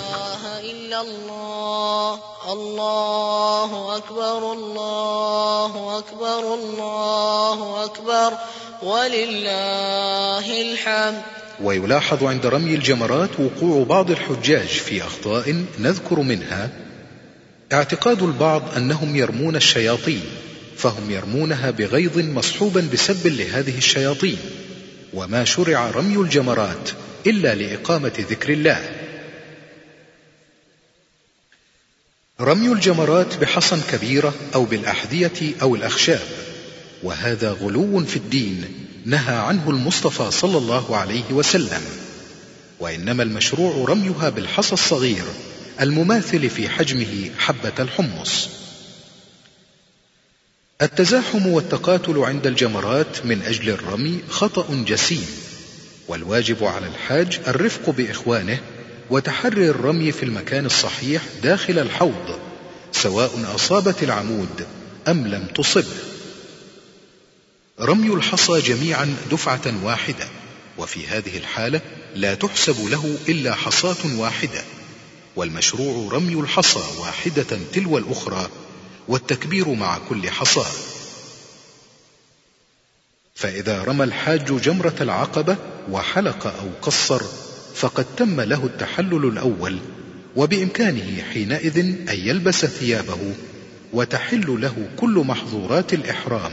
الله 2.52 3.96
أكبر 3.96 4.52
الله 4.52 5.98
أكبر 5.98 6.54
الله 6.54 7.84
أكبر 7.84 8.32
ولله 8.82 10.62
الحمد. 10.62 11.22
ويلاحظ 11.60 12.24
عند 12.24 12.46
رمي 12.46 12.74
الجمرات 12.74 13.40
وقوع 13.40 13.84
بعض 13.84 14.10
الحجاج 14.10 14.66
في 14.66 15.02
أخطاء 15.02 15.64
نذكر 15.78 16.20
منها 16.20 16.70
اعتقاد 17.72 18.22
البعض 18.22 18.62
أنهم 18.76 19.16
يرمون 19.16 19.56
الشياطين 19.56 20.22
فهم 20.76 21.10
يرمونها 21.10 21.70
بغيظ 21.70 22.18
مصحوبا 22.18 22.88
بسب 22.92 23.26
لهذه 23.26 23.78
الشياطين 23.78 24.38
وما 25.14 25.44
شرع 25.44 25.90
رمي 25.90 26.16
الجمرات 26.16 26.90
إلا 27.26 27.54
لإقامة 27.54 28.12
ذكر 28.30 28.52
الله. 28.52 28.90
رمي 32.40 32.68
الجمرات 32.72 33.36
بحصى 33.36 33.80
كبيرة 33.92 34.34
أو 34.54 34.64
بالأحذية 34.64 35.54
أو 35.62 35.74
الأخشاب 35.74 36.20
وهذا 37.02 37.52
غلو 37.52 38.04
في 38.04 38.16
الدين 38.16 38.64
نهى 39.04 39.36
عنه 39.36 39.70
المصطفى 39.70 40.30
صلى 40.30 40.58
الله 40.58 40.96
عليه 40.96 41.32
وسلم. 41.32 41.82
وإنما 42.80 43.22
المشروع 43.22 43.88
رميها 43.88 44.28
بالحصى 44.28 44.72
الصغير 44.72 45.24
المماثل 45.80 46.50
في 46.50 46.68
حجمه 46.68 47.30
حبة 47.38 47.72
الحمص. 47.78 48.48
التزاحم 50.82 51.46
والتقاتل 51.46 52.18
عند 52.18 52.46
الجمرات 52.46 53.26
من 53.26 53.42
أجل 53.42 53.70
الرمي 53.70 54.20
خطأ 54.28 54.84
جسيم 54.86 55.26
والواجب 56.08 56.64
على 56.64 56.86
الحاج 56.86 57.40
الرفق 57.46 57.90
بإخوانه 57.90 58.58
وتحري 59.10 59.68
الرمي 59.68 60.12
في 60.12 60.22
المكان 60.22 60.66
الصحيح 60.66 61.22
داخل 61.42 61.78
الحوض 61.78 62.38
سواء 62.92 63.54
أصابت 63.54 64.02
العمود 64.02 64.66
أم 65.08 65.26
لم 65.26 65.46
تصب 65.54 65.84
رمي 67.80 68.14
الحصى 68.14 68.60
جميعا 68.60 69.16
دفعة 69.30 69.84
واحدة 69.84 70.28
وفي 70.78 71.06
هذه 71.06 71.36
الحالة 71.36 71.80
لا 72.14 72.34
تحسب 72.34 72.88
له 72.88 73.18
إلا 73.28 73.54
حصاة 73.54 74.18
واحدة. 74.18 74.64
والمشروع 75.36 76.12
رمي 76.12 76.34
الحصى 76.34 77.00
واحدة 77.00 77.58
تلو 77.72 77.98
الأخرى 77.98 78.48
والتكبير 79.08 79.68
مع 79.68 79.98
كل 79.98 80.30
حصى. 80.30 80.64
فإذا 83.34 83.82
رمى 83.82 84.04
الحاج 84.04 84.60
جمرة 84.60 84.94
العقبة 85.00 85.56
وحلق 85.90 86.46
أو 86.46 86.68
قصر 86.82 87.22
فقد 87.74 88.06
تم 88.16 88.40
له 88.40 88.64
التحلل 88.66 89.24
الأول 89.24 89.78
وبإمكانه 90.36 91.22
حينئذ 91.32 91.78
أن 91.78 92.18
يلبس 92.18 92.66
ثيابه 92.66 93.34
وتحل 93.92 94.60
له 94.60 94.88
كل 94.96 95.24
محظورات 95.26 95.94
الإحرام. 95.94 96.52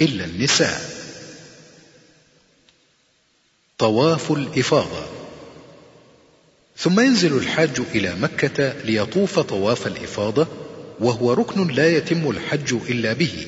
إلا 0.00 0.24
النساء. 0.24 0.80
طواف 3.78 4.32
الإفاضة. 4.32 5.18
ثم 6.78 7.00
ينزل 7.00 7.36
الحاج 7.36 7.80
إلى 7.94 8.14
مكة 8.14 8.72
ليطوف 8.84 9.38
طواف 9.38 9.86
الإفاضة 9.86 10.46
وهو 11.00 11.32
ركن 11.32 11.68
لا 11.68 11.88
يتم 11.88 12.30
الحج 12.30 12.74
إلا 12.90 13.12
به 13.12 13.46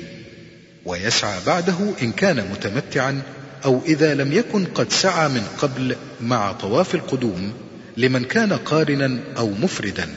ويسعى 0.87 1.41
بعده 1.47 1.95
إن 2.03 2.13
كان 2.13 2.51
متمتعا 2.51 3.23
أو 3.65 3.81
إذا 3.87 4.15
لم 4.15 4.33
يكن 4.33 4.65
قد 4.65 4.93
سعى 4.93 5.29
من 5.29 5.47
قبل 5.59 5.97
مع 6.21 6.53
طواف 6.53 6.95
القدوم 6.95 7.53
لمن 7.97 8.25
كان 8.25 8.53
قارنا 8.53 9.21
أو 9.37 9.51
مفردا 9.51 10.15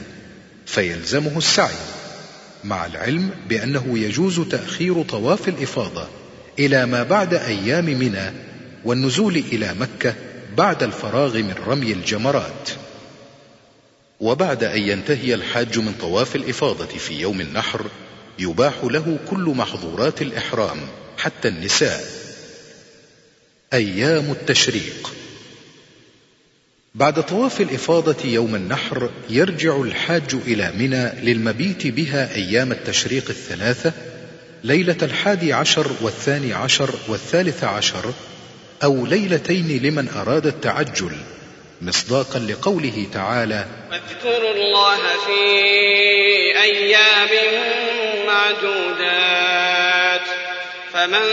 فيلزمه 0.66 1.38
السعي 1.38 1.74
مع 2.64 2.86
العلم 2.86 3.30
بأنه 3.48 3.98
يجوز 3.98 4.40
تأخير 4.40 5.02
طواف 5.02 5.48
الإفاضة. 5.48 6.08
إلى 6.58 6.86
ما 6.86 7.02
بعد 7.02 7.34
أيام 7.34 7.84
منى 7.84 8.32
والنزول 8.84 9.36
إلى 9.36 9.74
مكة 9.74 10.14
بعد 10.56 10.82
الفراغ 10.82 11.36
من 11.36 11.54
رمي 11.66 11.92
الجمرات. 11.92 12.70
وبعد 14.20 14.64
أن 14.64 14.82
ينتهي 14.82 15.34
الحاج 15.34 15.78
من 15.78 15.94
طواف 16.00 16.36
الإفاضة 16.36 16.86
في 16.86 17.20
يوم 17.20 17.40
النحر 17.40 17.86
يباح 18.38 18.74
له 18.84 19.18
كل 19.30 19.54
محظورات 19.56 20.22
الإحرام 20.22 20.80
حتى 21.18 21.48
النساء. 21.48 22.04
أيام 23.72 24.30
التشريق. 24.30 25.12
بعد 26.94 27.22
طواف 27.22 27.60
الإفاضة 27.60 28.28
يوم 28.28 28.54
النحر 28.54 29.10
يرجع 29.30 29.76
الحاج 29.76 30.34
إلى 30.46 30.72
منى 30.78 31.32
للمبيت 31.32 31.86
بها 31.86 32.34
أيام 32.34 32.72
التشريق 32.72 33.24
الثلاثة 33.30 33.92
ليلة 34.64 34.96
الحادي 35.02 35.52
عشر 35.52 35.86
والثاني 36.00 36.54
عشر 36.54 36.90
والثالث 37.08 37.64
عشر 37.64 38.12
أو 38.84 39.06
ليلتين 39.06 39.80
لمن 39.82 40.08
أراد 40.08 40.46
التعجل 40.46 41.12
مصداقا 41.82 42.38
لقوله 42.38 43.06
تعالى 43.14 43.66
واذكروا 43.90 44.50
الله 44.50 44.96
في 45.26 45.40
أيام 46.62 47.28
معدودات 48.26 50.28
فمن 50.92 51.24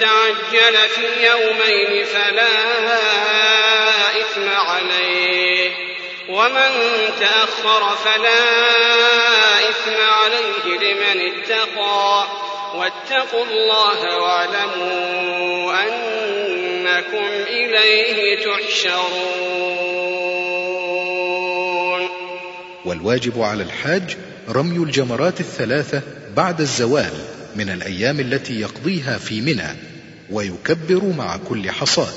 تعجل 0.00 0.76
في 0.88 1.26
يومين 1.26 2.04
فلا 2.04 2.48
إثم 4.20 4.48
عليه 4.48 5.70
ومن 6.28 6.70
تأخر 7.20 7.96
فلا 7.96 8.48
إثم 9.68 9.96
عليه 10.00 10.78
لمن 10.78 11.32
اتقى. 11.32 12.49
واتقوا 12.74 13.44
الله 13.44 14.18
واعلموا 14.22 15.72
أنكم 15.82 17.26
إليه 17.46 18.44
تحشرون. 18.44 19.30
والواجب 22.84 23.42
على 23.42 23.62
الحاج 23.62 24.16
رمي 24.48 24.76
الجمرات 24.76 25.40
الثلاثة 25.40 26.02
بعد 26.36 26.60
الزوال 26.60 27.12
من 27.56 27.70
الأيام 27.70 28.20
التي 28.20 28.60
يقضيها 28.60 29.18
في 29.18 29.40
منى 29.40 29.76
ويكبر 30.30 31.04
مع 31.18 31.36
كل 31.36 31.70
حصاد 31.70 32.14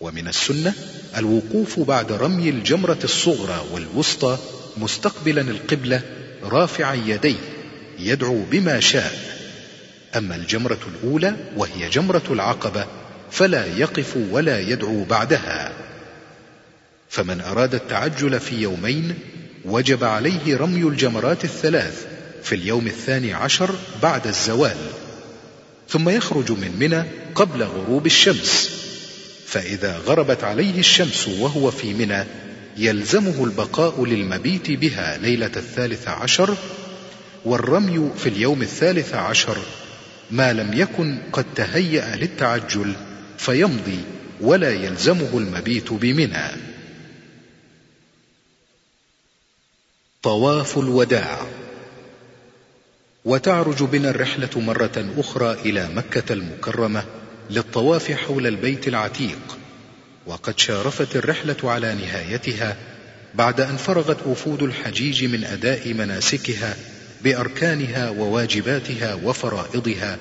ومن 0.00 0.28
السنة 0.28 0.74
الوقوف 1.16 1.80
بعد 1.80 2.12
رمي 2.12 2.48
الجمرة 2.50 2.98
الصغرى 3.04 3.64
والوسطى 3.72 4.38
مستقبلا 4.76 5.40
القبلة 5.40 6.00
رافعا 6.42 6.94
يديه. 7.06 7.57
يدعو 7.98 8.42
بما 8.50 8.80
شاء. 8.80 9.38
أما 10.16 10.36
الجمرة 10.36 10.78
الأولى 10.94 11.36
وهي 11.56 11.88
جمرة 11.88 12.22
العقبة 12.30 12.86
فلا 13.30 13.66
يقف 13.66 14.16
ولا 14.30 14.60
يدعو 14.60 15.04
بعدها. 15.04 15.72
فمن 17.10 17.40
أراد 17.40 17.74
التعجل 17.74 18.40
في 18.40 18.62
يومين 18.62 19.14
وجب 19.64 20.04
عليه 20.04 20.56
رمي 20.56 20.82
الجمرات 20.82 21.44
الثلاث 21.44 22.06
في 22.42 22.54
اليوم 22.54 22.86
الثاني 22.86 23.34
عشر 23.34 23.74
بعد 24.02 24.26
الزوال. 24.26 24.76
ثم 25.88 26.08
يخرج 26.08 26.52
من 26.52 26.76
منى 26.80 27.04
قبل 27.34 27.62
غروب 27.62 28.06
الشمس. 28.06 28.78
فإذا 29.46 29.98
غربت 29.98 30.44
عليه 30.44 30.78
الشمس 30.78 31.28
وهو 31.28 31.70
في 31.70 31.94
منى 31.94 32.24
يلزمه 32.76 33.44
البقاء 33.44 34.04
للمبيت 34.04 34.70
بها 34.70 35.18
ليلة 35.18 35.50
الثالث 35.56 36.08
عشر 36.08 36.56
والرمي 37.44 38.10
في 38.18 38.28
اليوم 38.28 38.62
الثالث 38.62 39.14
عشر. 39.14 39.58
ما 40.30 40.52
لم 40.52 40.72
يكن 40.74 41.18
قد 41.32 41.46
تهيأ 41.54 42.16
للتعجل 42.16 42.94
فيمضي 43.38 43.98
ولا 44.40 44.70
يلزمه 44.70 45.30
المبيت 45.34 45.92
بمنى. 45.92 46.48
طواف 50.22 50.78
الوداع. 50.78 51.46
وتعرج 53.24 53.82
بنا 53.82 54.10
الرحلة 54.10 54.60
مرة 54.60 55.12
أخرى 55.16 55.52
إلى 55.52 55.88
مكة 55.88 56.32
المكرمة 56.32 57.04
للطواف 57.50 58.12
حول 58.12 58.46
البيت 58.46 58.88
العتيق. 58.88 59.58
وقد 60.26 60.58
شارفت 60.58 61.16
الرحلة 61.16 61.56
على 61.64 61.94
نهايتها 61.94 62.76
بعد 63.34 63.60
أن 63.60 63.76
فرغت 63.76 64.26
وفود 64.26 64.62
الحجيج 64.62 65.24
من 65.24 65.44
أداء 65.44 65.92
مناسكها 65.94 66.76
بأركانها 67.24 68.10
وواجباتها 68.10 69.14
وفرائضها 69.14 70.18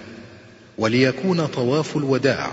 وليكون 0.78 1.46
طواف 1.46 1.98
الوداع 1.98 2.52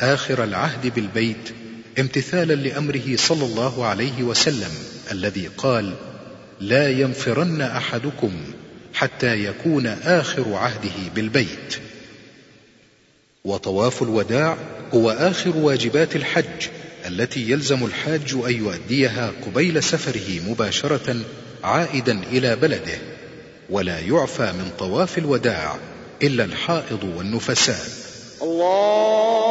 آخر 0.00 0.44
العهد 0.44 0.94
بالبيت 0.94 1.50
امتثالا 1.98 2.54
لأمره 2.54 3.16
صلى 3.16 3.44
الله 3.44 3.86
عليه 3.86 4.22
وسلم 4.22 4.70
الذي 5.12 5.50
قال 5.56 5.94
لا 6.60 6.90
ينفرن 6.90 7.60
أحدكم 7.60 8.32
حتى 8.94 9.44
يكون 9.44 9.86
آخر 9.86 10.54
عهده 10.54 11.10
بالبيت 11.14 11.76
وطواف 13.44 14.02
الوداع 14.02 14.58
هو 14.94 15.10
آخر 15.10 15.56
واجبات 15.56 16.16
الحج 16.16 16.68
التي 17.06 17.50
يلزم 17.50 17.84
الحاج 17.84 18.34
أن 18.34 18.54
يؤديها 18.54 19.32
قبيل 19.46 19.82
سفره 19.82 20.40
مباشرة 20.48 21.16
عائدا 21.64 22.22
إلى 22.32 22.56
بلده. 22.56 22.98
ولا 23.70 23.98
يعفى 23.98 24.52
من 24.52 24.70
طواف 24.78 25.18
الوداع 25.18 25.76
إلا 26.22 26.44
الحائض 26.44 27.04
والنفساء. 27.16 27.86
الله 28.42 29.49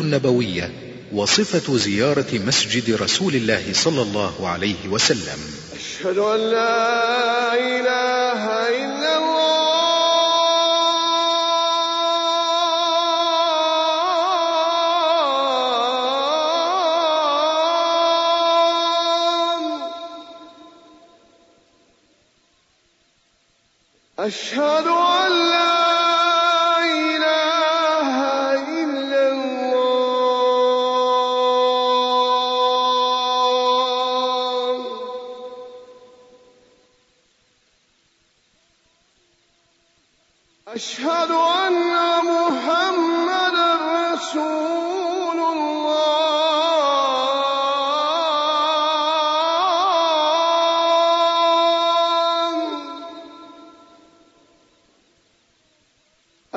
النبوية 0.00 0.72
وصفة 1.12 1.76
زيارة 1.76 2.38
مسجد 2.46 3.02
رسول 3.02 3.34
الله 3.34 3.72
صلى 3.72 4.02
الله 4.02 4.48
عليه 4.48 4.88
وسلم. 4.88 5.38
أشهد 5.74 6.18
أن 6.18 6.40
لا 6.40 7.54
إله 7.54 8.42
إلا 8.68 9.18
الله. 9.18 9.42
أشهد 24.18 24.86
أن 24.86 25.51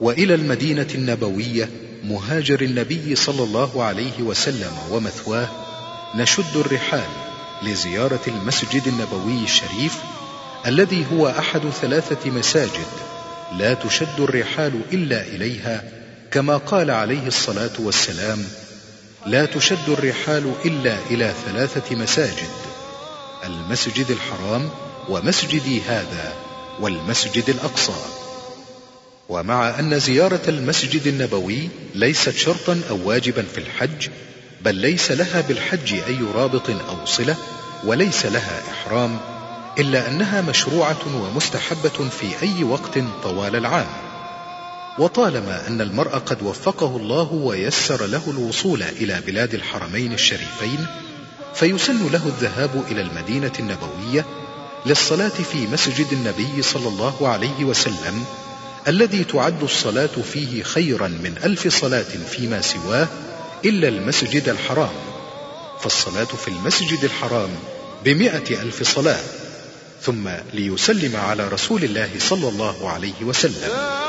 وإلى 0.00 0.34
المدينة 0.34 0.86
النبوية 0.94 1.68
مهاجر 2.04 2.60
النبي 2.60 3.14
صلى 3.14 3.42
الله 3.42 3.84
عليه 3.84 4.22
وسلم 4.22 4.72
ومثواه 4.90 5.48
نشد 6.14 6.56
الرحال 6.56 7.08
لزيارة 7.62 8.20
المسجد 8.28 8.82
النبوي 8.86 9.44
الشريف 9.44 10.02
الذي 10.66 11.06
هو 11.12 11.28
أحد 11.28 11.60
ثلاثة 11.60 12.30
مساجد 12.30 12.86
لا 13.58 13.74
تشد 13.74 14.20
الرحال 14.20 14.80
إلا 14.92 15.22
إليها 15.22 15.95
كما 16.36 16.56
قال 16.56 16.90
عليه 16.90 17.26
الصلاة 17.26 17.70
والسلام 17.78 18.44
لا 19.26 19.46
تشد 19.46 19.88
الرحال 19.88 20.52
إلا 20.64 20.98
إلى 21.10 21.34
ثلاثة 21.46 21.96
مساجد 21.96 22.50
المسجد 23.44 24.10
الحرام 24.10 24.70
ومسجدي 25.08 25.80
هذا 25.82 26.34
والمسجد 26.80 27.50
الأقصى. 27.50 27.92
ومع 29.28 29.78
أن 29.78 29.98
زيارة 29.98 30.40
المسجد 30.48 31.06
النبوي 31.06 31.68
ليست 31.94 32.36
شرطا 32.36 32.80
أو 32.90 32.98
واجبا 33.08 33.42
في 33.54 33.58
الحج 33.58 34.08
بل 34.64 34.74
ليس 34.74 35.12
لها 35.12 35.40
بالحج 35.40 35.94
أي 35.94 36.18
رابط 36.34 36.70
أو 36.70 37.06
صلة 37.06 37.36
وليس 37.84 38.26
لها 38.26 38.62
إحرام 38.70 39.18
إلا 39.78 40.08
أنها 40.08 40.40
مشروعة 40.40 41.16
ومستحبة 41.16 42.08
في 42.08 42.42
أي 42.42 42.64
وقت 42.64 42.98
طوال 43.22 43.56
العام. 43.56 44.05
وطالما 44.98 45.66
أن 45.66 45.80
المرء 45.80 46.10
قد 46.10 46.42
وفقه 46.42 46.96
الله 46.96 47.32
ويسر 47.32 48.06
له 48.06 48.22
الوصول 48.28 48.82
إلى 48.82 49.20
بلاد 49.26 49.54
الحرمين 49.54 50.12
الشريفين 50.12 50.86
فيسن 51.54 52.12
له 52.12 52.26
الذهاب 52.26 52.84
إلى 52.90 53.00
المدينة 53.00 53.52
النبوية 53.58 54.24
للصلاة 54.86 55.28
في 55.28 55.66
مسجد 55.66 56.06
النبي 56.12 56.62
صلى 56.62 56.88
الله 56.88 57.28
عليه 57.28 57.64
وسلم 57.64 58.24
الذي 58.88 59.24
تعد 59.24 59.62
الصلاة 59.62 60.06
فيه 60.32 60.62
خيرا 60.62 61.08
من 61.08 61.34
ألف 61.44 61.68
صلاة 61.68 62.06
فيما 62.30 62.60
سواه 62.60 63.08
إلا 63.64 63.88
المسجد 63.88 64.48
الحرام. 64.48 64.90
فالصلاة 65.80 66.24
في 66.24 66.48
المسجد 66.48 67.04
الحرام 67.04 67.50
بمئة 68.04 68.62
ألف 68.62 68.82
صلاة 68.82 69.20
ثم 70.02 70.28
ليسلم 70.54 71.16
على 71.16 71.48
رسول 71.48 71.84
الله 71.84 72.10
صلى 72.18 72.48
الله 72.48 72.90
عليه 72.90 73.22
وسلم. 73.22 74.05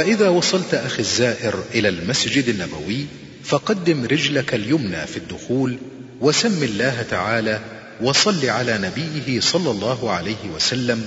فإذا 0.00 0.28
وصلت 0.28 0.74
أخي 0.74 0.98
الزائر 0.98 1.64
إلى 1.74 1.88
المسجد 1.88 2.48
النبوي 2.48 3.06
فقدم 3.44 4.04
رجلك 4.04 4.54
اليمنى 4.54 5.06
في 5.06 5.16
الدخول 5.16 5.78
وسم 6.20 6.62
الله 6.62 7.02
تعالى 7.10 7.60
وصل 8.02 8.46
على 8.46 8.78
نبيه 8.78 9.40
صلى 9.40 9.70
الله 9.70 10.10
عليه 10.10 10.50
وسلم 10.54 11.06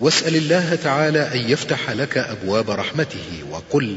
واسأل 0.00 0.36
الله 0.36 0.74
تعالى 0.74 1.20
أن 1.34 1.50
يفتح 1.50 1.90
لك 1.90 2.18
أبواب 2.18 2.70
رحمته 2.70 3.44
وقل 3.50 3.96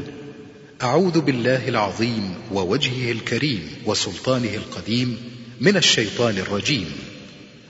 أعوذ 0.82 1.20
بالله 1.20 1.68
العظيم 1.68 2.34
ووجهه 2.52 3.12
الكريم 3.12 3.70
وسلطانه 3.86 4.54
القديم 4.54 5.18
من 5.60 5.76
الشيطان 5.76 6.38
الرجيم. 6.38 6.92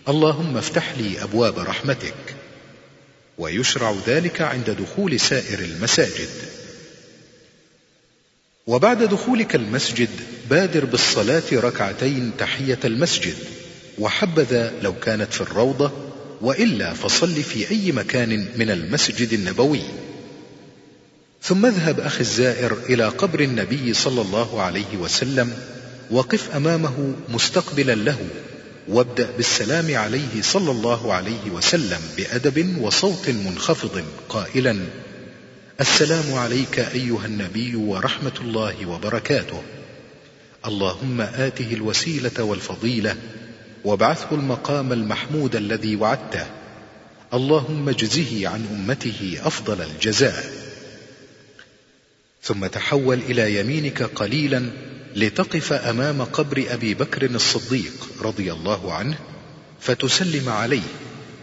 اللهم 0.09 0.57
افتح 0.57 0.95
لي 0.99 1.23
أبواب 1.23 1.59
رحمتك. 1.59 2.30
ويشرع 3.41 3.95
ذلك 4.07 4.41
عند 4.41 4.71
دخول 4.71 5.21
سائر 5.21 5.59
المساجد. 5.59 6.29
وبعد 8.67 9.03
دخولك 9.03 9.55
المسجد 9.55 10.09
بادر 10.51 10.85
بالصلاة 10.85 11.43
ركعتين 11.53 12.33
تحية 12.39 12.79
المسجد 12.85 13.37
وحبذا 13.99 14.73
لو 14.83 14.95
كانت 14.99 15.33
في 15.33 15.41
الروضة 15.41 15.93
وإلا 16.41 16.95
فصل 16.95 17.43
في 17.43 17.71
أي 17.71 17.93
مكان 17.93 18.47
من 18.57 18.71
المسجد 18.71 19.33
النبوي. 19.33 19.83
ثم 21.43 21.67
اذهب 21.67 22.01
أخي 22.01 22.21
الزائر 22.21 22.79
إلى 22.89 23.09
قبر 23.09 23.41
النبي 23.41 23.95
صلى 23.95 24.21
الله 24.21 24.63
عليه 24.63 24.97
وسلم 24.97 25.59
وقف 26.11 26.57
أمامه 26.57 27.15
مستقبلا 27.29 27.95
له 27.95 28.19
وابدأ 28.91 29.31
بالسلام 29.37 29.97
عليه 29.97 30.43
صلى 30.43 30.71
الله 30.71 31.15
عليه 31.15 31.51
وسلم 31.51 32.01
بأدب 32.17 32.79
وصوت 32.83 33.29
منخفض 33.29 34.05
قائلا 34.29 34.79
السلام 35.81 36.35
عليك 36.35 36.79
أيها 36.79 37.27
النبي 37.27 37.77
ورحمة 37.77 38.33
الله 38.41 38.87
وبركاته. 38.87 39.63
اللهم 40.67 41.21
آته 41.21 41.73
الوسيلة 41.73 42.43
والفضيلة 42.45 43.17
وابعثه 43.85 44.35
المقام 44.35 44.93
المحمود 44.93 45.57
الذي 45.57 45.97
وعدته. 45.97 46.47
اللهم 47.35 47.89
اجزه 47.89 48.49
عن 48.49 48.67
أمته 48.73 49.39
أفضل 49.43 49.83
الجزاء. 49.83 50.45
ثم 52.43 52.67
تحول 52.67 53.19
إلى 53.19 53.61
يمينك 53.61 54.03
قليلا 54.03 54.71
لتقف 55.17 55.73
أمام 55.73 56.23
قبر 56.23 56.65
أبي 56.69 56.95
بكر 56.95 57.25
الصديق 57.25 58.09
رضي 58.23 58.53
الله 58.53 58.93
عنه 58.93 59.19
فتسلم 59.81 60.49
عليه 60.49 60.89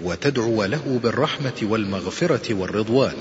وتدعو 0.01 0.63
له 0.63 0.99
بالرحمة 1.03 1.59
والمغفرة 1.61 2.53
والرضوان. 2.53 3.15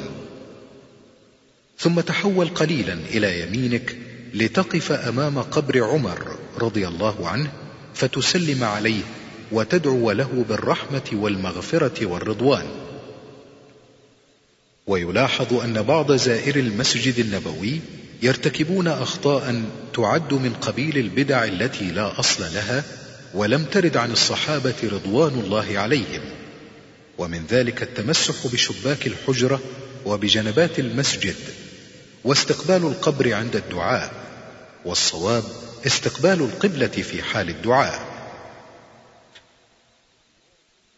ثم 1.78 2.00
تحول 2.00 2.48
قليلا 2.48 2.92
إلى 2.92 3.40
يمينك 3.40 3.96
لتقف 4.34 4.92
أمام 4.92 5.38
قبر 5.38 5.84
عمر 5.84 6.38
رضي 6.58 6.88
الله 6.88 7.28
عنه 7.28 7.52
فتسلم 7.94 8.64
عليه 8.64 9.02
وتدعو 9.52 10.12
له 10.12 10.44
بالرحمة 10.48 11.10
والمغفرة 11.12 12.06
والرضوان. 12.06 12.66
ويلاحظ 14.86 15.54
أن 15.54 15.82
بعض 15.82 16.12
زائر 16.12 16.56
المسجد 16.56 17.18
النبوي 17.18 17.80
يرتكبون 18.22 18.88
أخطاء 18.88 19.62
تعد 19.94 20.32
من 20.32 20.52
قبيل 20.52 20.98
البدع 20.98 21.44
التي 21.44 21.84
لا 21.84 22.20
أصل 22.20 22.42
لها 22.54 22.84
ولم 23.34 23.64
ترد 23.64 23.96
عن 23.96 24.12
الصحابة 24.12 24.74
رضوان 24.84 25.40
الله 25.44 25.78
عليهم. 25.78 26.20
ومن 27.18 27.46
ذلك 27.50 27.82
التمسح 27.82 28.46
بشباك 28.46 29.06
الحجرة 29.06 29.60
وبجنبات 30.04 30.78
المسجد 30.78 31.36
واستقبال 32.24 32.76
القبر 32.86 33.34
عند 33.34 33.56
الدعاء 33.56 34.12
والصواب 34.84 35.44
استقبال 35.86 36.40
القبلة 36.40 36.86
في 36.86 37.22
حال 37.22 37.48
الدعاء. 37.48 38.16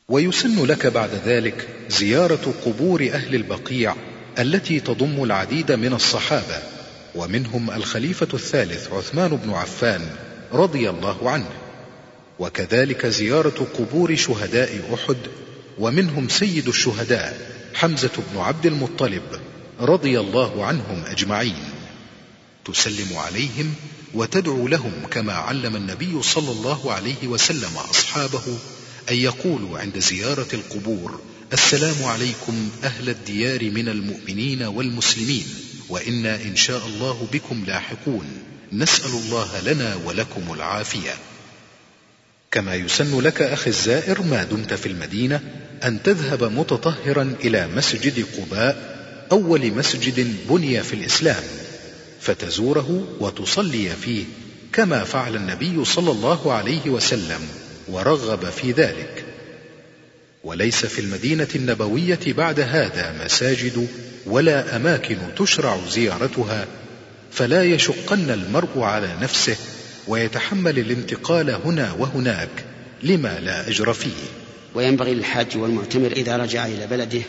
ويسن 0.09 0.65
لك 0.67 0.87
بعد 0.87 1.11
ذلك 1.27 1.69
زيارة 1.89 2.55
قبور 2.65 3.09
أهل 3.13 3.35
البقيع 3.35 3.97
التي 4.39 4.81
تضم 4.81 5.25
العديد 5.25 5.73
من 5.73 5.93
الصحابة. 5.93 6.78
ومنهم 7.15 7.71
الخليفة 7.71 8.29
الثالث 8.35 8.93
عثمان 8.93 9.37
بن 9.37 9.51
عفان 9.51 10.11
رضي 10.53 10.91
الله 10.91 11.31
عنه. 11.31 11.51
وكذلك 12.39 13.07
زيارة 13.07 13.67
قبور 13.79 14.17
شهداء 14.17 14.95
أحد 14.95 15.17
ومنهم 15.79 16.29
سيد 16.29 16.69
الشهداء 16.69 17.51
حمزة 17.75 18.11
بن 18.33 18.41
عبد 18.41 18.67
المطلب 18.67 19.23
رضي 19.81 20.21
الله 20.21 20.65
عنهم 20.65 21.05
أجمعين. 21.07 21.65
تسلم 22.65 23.17
عليهم 23.17 23.75
وتدعو 24.15 24.69
لهم 24.69 24.93
كما 25.11 25.33
علم 25.33 25.77
النبي 25.77 26.23
صلى 26.23 26.51
الله 26.51 26.93
عليه 26.93 27.29
وسلم 27.29 27.77
أصحابه 27.91 28.59
أن 29.11 29.17
يقولوا 29.17 29.79
عند 29.79 29.99
زيارة 29.99 30.49
القبور 30.53 31.21
السلام 31.53 32.05
عليكم 32.05 32.71
أهل 32.85 33.09
الديار 33.09 33.71
من 33.71 33.89
المؤمنين 33.89 34.63
والمسلمين. 34.63 35.47
وإنا 35.89 36.35
إن 36.43 36.57
شاء 36.57 36.87
الله 36.87 37.29
بكم 37.33 37.65
لاحقون. 37.67 38.27
نسأل 38.73 39.11
الله 39.11 39.61
لنا 39.61 39.97
ولكم 40.05 40.53
العافية. 40.53 41.15
كما 42.51 42.75
يسن 42.75 43.21
لك 43.21 43.43
أخي 43.43 43.71
الزائر 43.71 44.23
ما 44.23 44.45
دمت 44.45 44.75
في 44.75 44.87
المدينة 44.87 45.41
أن 45.85 46.03
تذهب 46.03 46.45
متطهرا 46.45 47.35
إلى 47.45 47.67
مسجد 47.67 48.27
قباء 48.39 48.99
أول 49.33 49.73
مسجد 49.73 50.37
بني 50.49 50.83
في 50.83 50.95
الإسلام 50.95 51.43
فتزوره 52.21 53.17
وتصلي 53.21 53.91
فيه 54.05 54.25
كما 54.73 55.05
فعل 55.05 55.37
النبي 55.37 55.85
صلى 55.85 56.11
الله 56.11 56.53
عليه 56.53 56.91
وسلم 56.91 57.41
ورغب 57.89 58.51
في 58.51 58.73
ذلك. 58.73 59.25
وليس 60.45 60.87
في 60.87 61.01
المدينة 61.01 61.49
النبوية 61.55 62.21
بعد 62.27 62.61
هذا 62.61 63.25
مساجد 63.25 63.89
ولا 64.29 64.77
أماكن 64.77 65.19
تشرع 65.37 65.79
زيارتها 65.89 66.67
فلا 67.33 67.65
يشقن 67.65 68.31
المرء 68.31 68.81
على 68.81 69.17
نفسه 69.21 69.57
ويتحمل 70.09 70.79
الانتقال 70.79 71.51
هنا 71.51 71.93
وهناك 71.93 72.65
لما 73.03 73.39
لا 73.41 73.69
أجر 73.69 73.93
فيه. 73.93 74.25
وينبغي 74.75 75.15
للحاج 75.15 75.57
والمعتمر 75.57 76.13
إذا 76.13 76.37
رجع 76.37 76.67
إلى 76.67 76.87
بلده 76.87 77.23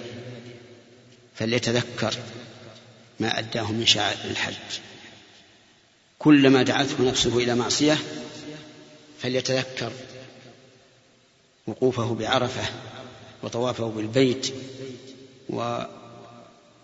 فليتذكر 1.35 2.13
ما 3.19 3.39
أداه 3.39 3.71
من 3.71 3.85
شعائر 3.85 4.31
الحج. 4.31 4.53
كلما 6.19 6.63
دعته 6.63 7.03
نفسه 7.03 7.37
إلى 7.37 7.55
معصية 7.55 7.97
فليتذكر 9.21 9.91
وقوفه 11.67 12.15
بعرفة 12.15 12.63
وطوافه 13.43 13.87
بالبيت 13.89 14.53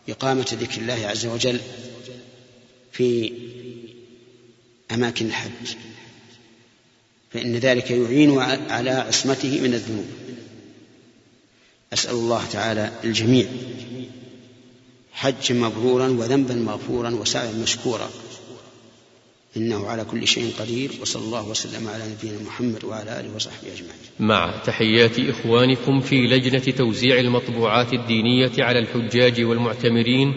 وإقامة 0.07 0.57
ذكر 0.61 0.81
الله 0.81 1.07
عز 1.07 1.25
وجل 1.25 1.59
في 2.91 3.33
أماكن 4.91 5.25
الحج. 5.25 5.75
فإن 7.31 7.55
ذلك 7.55 7.91
يعين 7.91 8.39
على 8.69 8.89
عصمته 8.89 9.61
من 9.61 9.73
الذنوب. 9.73 10.07
أسأل 11.93 12.15
الله 12.15 12.45
تعالى 12.45 12.91
الجميع 13.03 13.47
حجا 15.13 15.55
مبرورا 15.55 16.07
وذنبا 16.07 16.55
مغفورا 16.55 17.09
وسعيا 17.09 17.51
مشكورا. 17.51 18.09
إنه 19.57 19.87
على 19.87 20.05
كل 20.05 20.27
شيء 20.27 20.53
قدير 20.59 20.91
وصلى 21.01 21.23
الله 21.23 21.49
وسلم 21.49 21.87
على 21.87 22.03
نبينا 22.11 22.43
محمد 22.43 22.83
وعلى 22.83 23.19
آله 23.19 23.35
وصحبه 23.35 23.73
أجمعين. 23.73 23.95
مع 24.19 24.61
تحيات 24.65 25.19
إخوانكم 25.19 26.01
في 26.01 26.15
لجنة 26.15 26.75
توزيع 26.77 27.19
المطبوعات 27.19 27.93
الدينية 27.93 28.51
على 28.59 28.79
الحجاج 28.79 29.41
والمعتمرين 29.41 30.33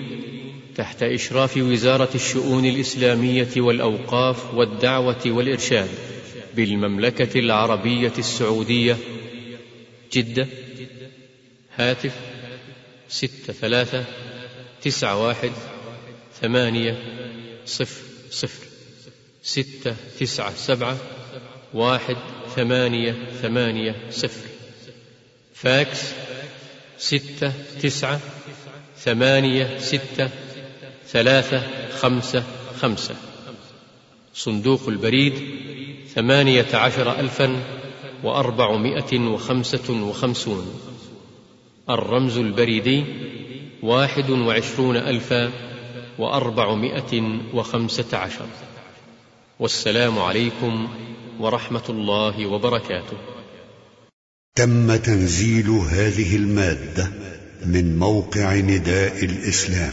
تحت 0.76 1.02
إشراف 1.02 1.56
وزارة 1.56 2.08
الشؤون 2.14 2.64
الإسلامية 2.64 3.48
والأوقاف 3.56 4.54
والدعوة 4.54 5.22
والإرشاد 5.26 5.88
بالمملكة 6.56 7.38
العربية 7.40 8.12
السعودية. 8.18 8.96
جدة 10.12 10.46
هاتف 11.76 12.12
ستة 13.08 13.52
ثلاثة 13.52 14.04
تسعة 14.82 15.26
واحد 15.26 15.52
ثمانية 16.40 16.98
صفر 17.66 18.02
صفر. 18.30 18.67
ستة 19.42 19.96
تسعة 20.20 20.54
سبعة 20.54 20.96
واحد 21.74 22.16
ثمانية 22.56 23.16
ثمانية 23.42 23.96
صفر. 24.10 24.48
فاكس 25.54 26.12
ستة 26.98 27.52
تسعة 27.82 28.20
ثمانية 28.96 29.78
ستة 29.78 30.30
ثلاثة 31.08 31.62
خمسة 31.90 32.44
خمسة. 32.80 33.16
صندوق 34.34 34.88
البريد 34.88 35.34
ثمانية 36.14 36.66
عشر 36.74 37.20
ألفا 37.20 37.62
وأربعمائة 38.24 39.18
وخمسة 39.18 40.02
وخمسون. 40.02 40.80
الرمز 41.90 42.38
البريدي 42.38 43.04
واحد 43.82 44.30
وعشرون 44.30 44.96
ألفا 44.96 45.50
وأربعمائة 46.18 47.40
وخمسة 47.54 48.16
عشر. 48.16 48.46
والسلام 49.60 50.18
عليكم 50.18 50.88
ورحمة 51.40 51.82
الله 51.88 52.46
وبركاته. 52.46 53.16
تم 54.56 54.96
تنزيل 54.96 55.70
هذه 55.70 56.36
المادة 56.36 57.10
من 57.66 57.98
موقع 57.98 58.54
نداء 58.54 59.24
الإسلام 59.24 59.92